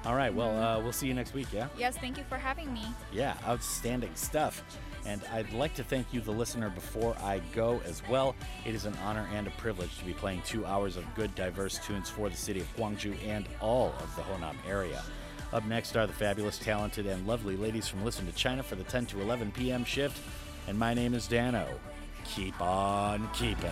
[0.04, 1.66] All right, well, uh, we'll see you next week, yeah?
[1.76, 2.82] Yes, thank you for having me.
[3.12, 4.62] Yeah, outstanding stuff.
[5.06, 8.34] And I'd like to thank you, the listener, before I go as well.
[8.64, 11.78] It is an honor and a privilege to be playing two hours of good, diverse
[11.78, 15.02] tunes for the city of Gwangju and all of the Honam area.
[15.52, 18.84] Up next are the fabulous, talented, and lovely ladies from Listen to China for the
[18.84, 19.84] 10 to 11 p.m.
[19.84, 20.20] shift.
[20.66, 21.68] And my name is Dano.
[22.24, 23.70] Keep on keeping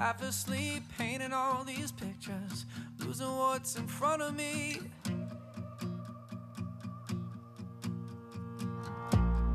[0.00, 2.64] half asleep, painting all these pictures,
[3.00, 4.78] losing what's in front of me.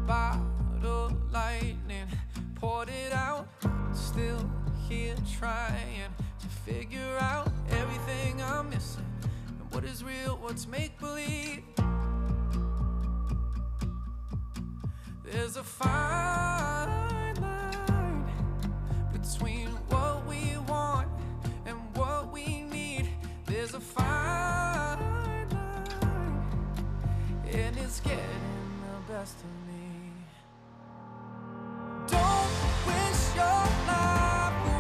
[0.05, 2.05] Bottle lightning
[2.53, 3.47] poured it out,
[3.91, 4.47] still
[4.87, 9.03] here trying to figure out everything I'm missing
[9.47, 11.63] and what is real, what's make believe.
[15.23, 18.29] There's a fine line
[19.11, 19.64] between
[27.59, 30.11] and it's getting the best of me.
[32.07, 32.51] Don't
[32.85, 34.74] wish your life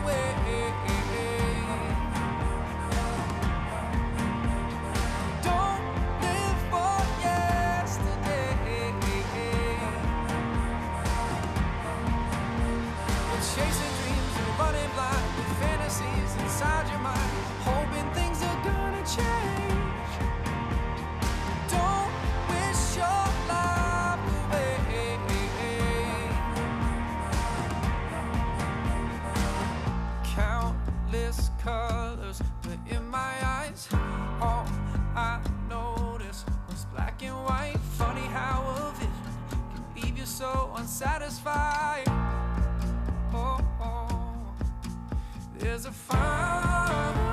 [40.35, 42.03] so unsatisfied.
[43.33, 44.53] Oh, oh.
[45.57, 47.24] there's a fine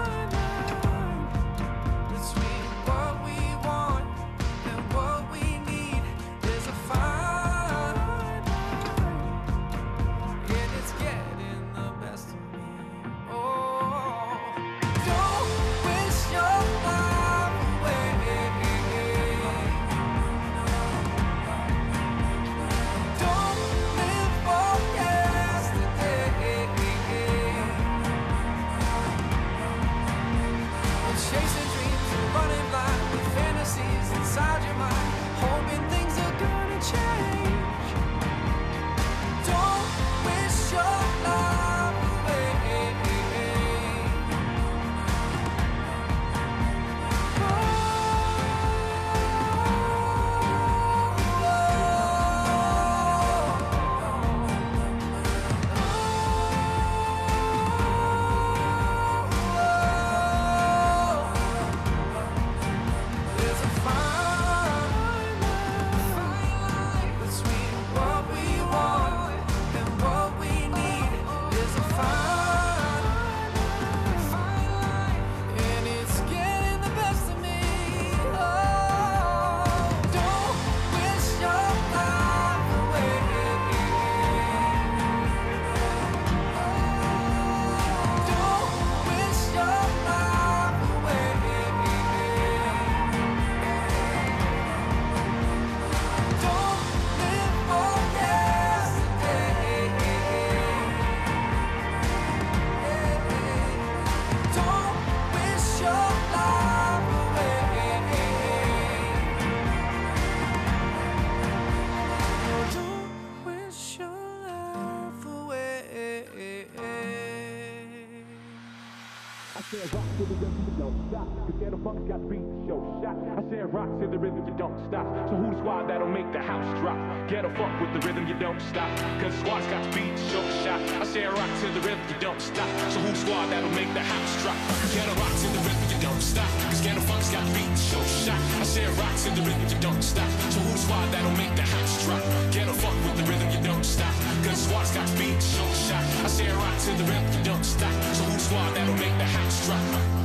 [121.83, 123.19] Funk's got the beat to show shot.
[123.35, 125.03] I said rock to the rhythm, you don't stop.
[125.27, 126.95] So who the squad that'll make the house drop?
[127.27, 128.87] Get a fuck with the rhythm, you don't stop.
[129.19, 130.79] Cause squad's got the beat to show shot.
[131.03, 132.71] I said rock to the rhythm, you don't stop.
[132.95, 134.55] So who the squad that'll make the house drop?
[134.95, 136.51] Ghetto rock to the rhythm, you don't stop.
[136.71, 138.39] Cause Ghetto Funk's got beat to show shot.
[138.39, 140.31] I said rock to the rhythm, you don't stop.
[140.55, 142.23] So who the squad that'll make the house drop?
[142.55, 144.15] Ghetto Funk with the rhythm, you don't stop.
[144.47, 146.05] Cause squad's got the beat to show shot.
[146.23, 147.91] I said rock to the rhythm, you don't stop.
[148.15, 150.22] So who the squad that'll make the house drop?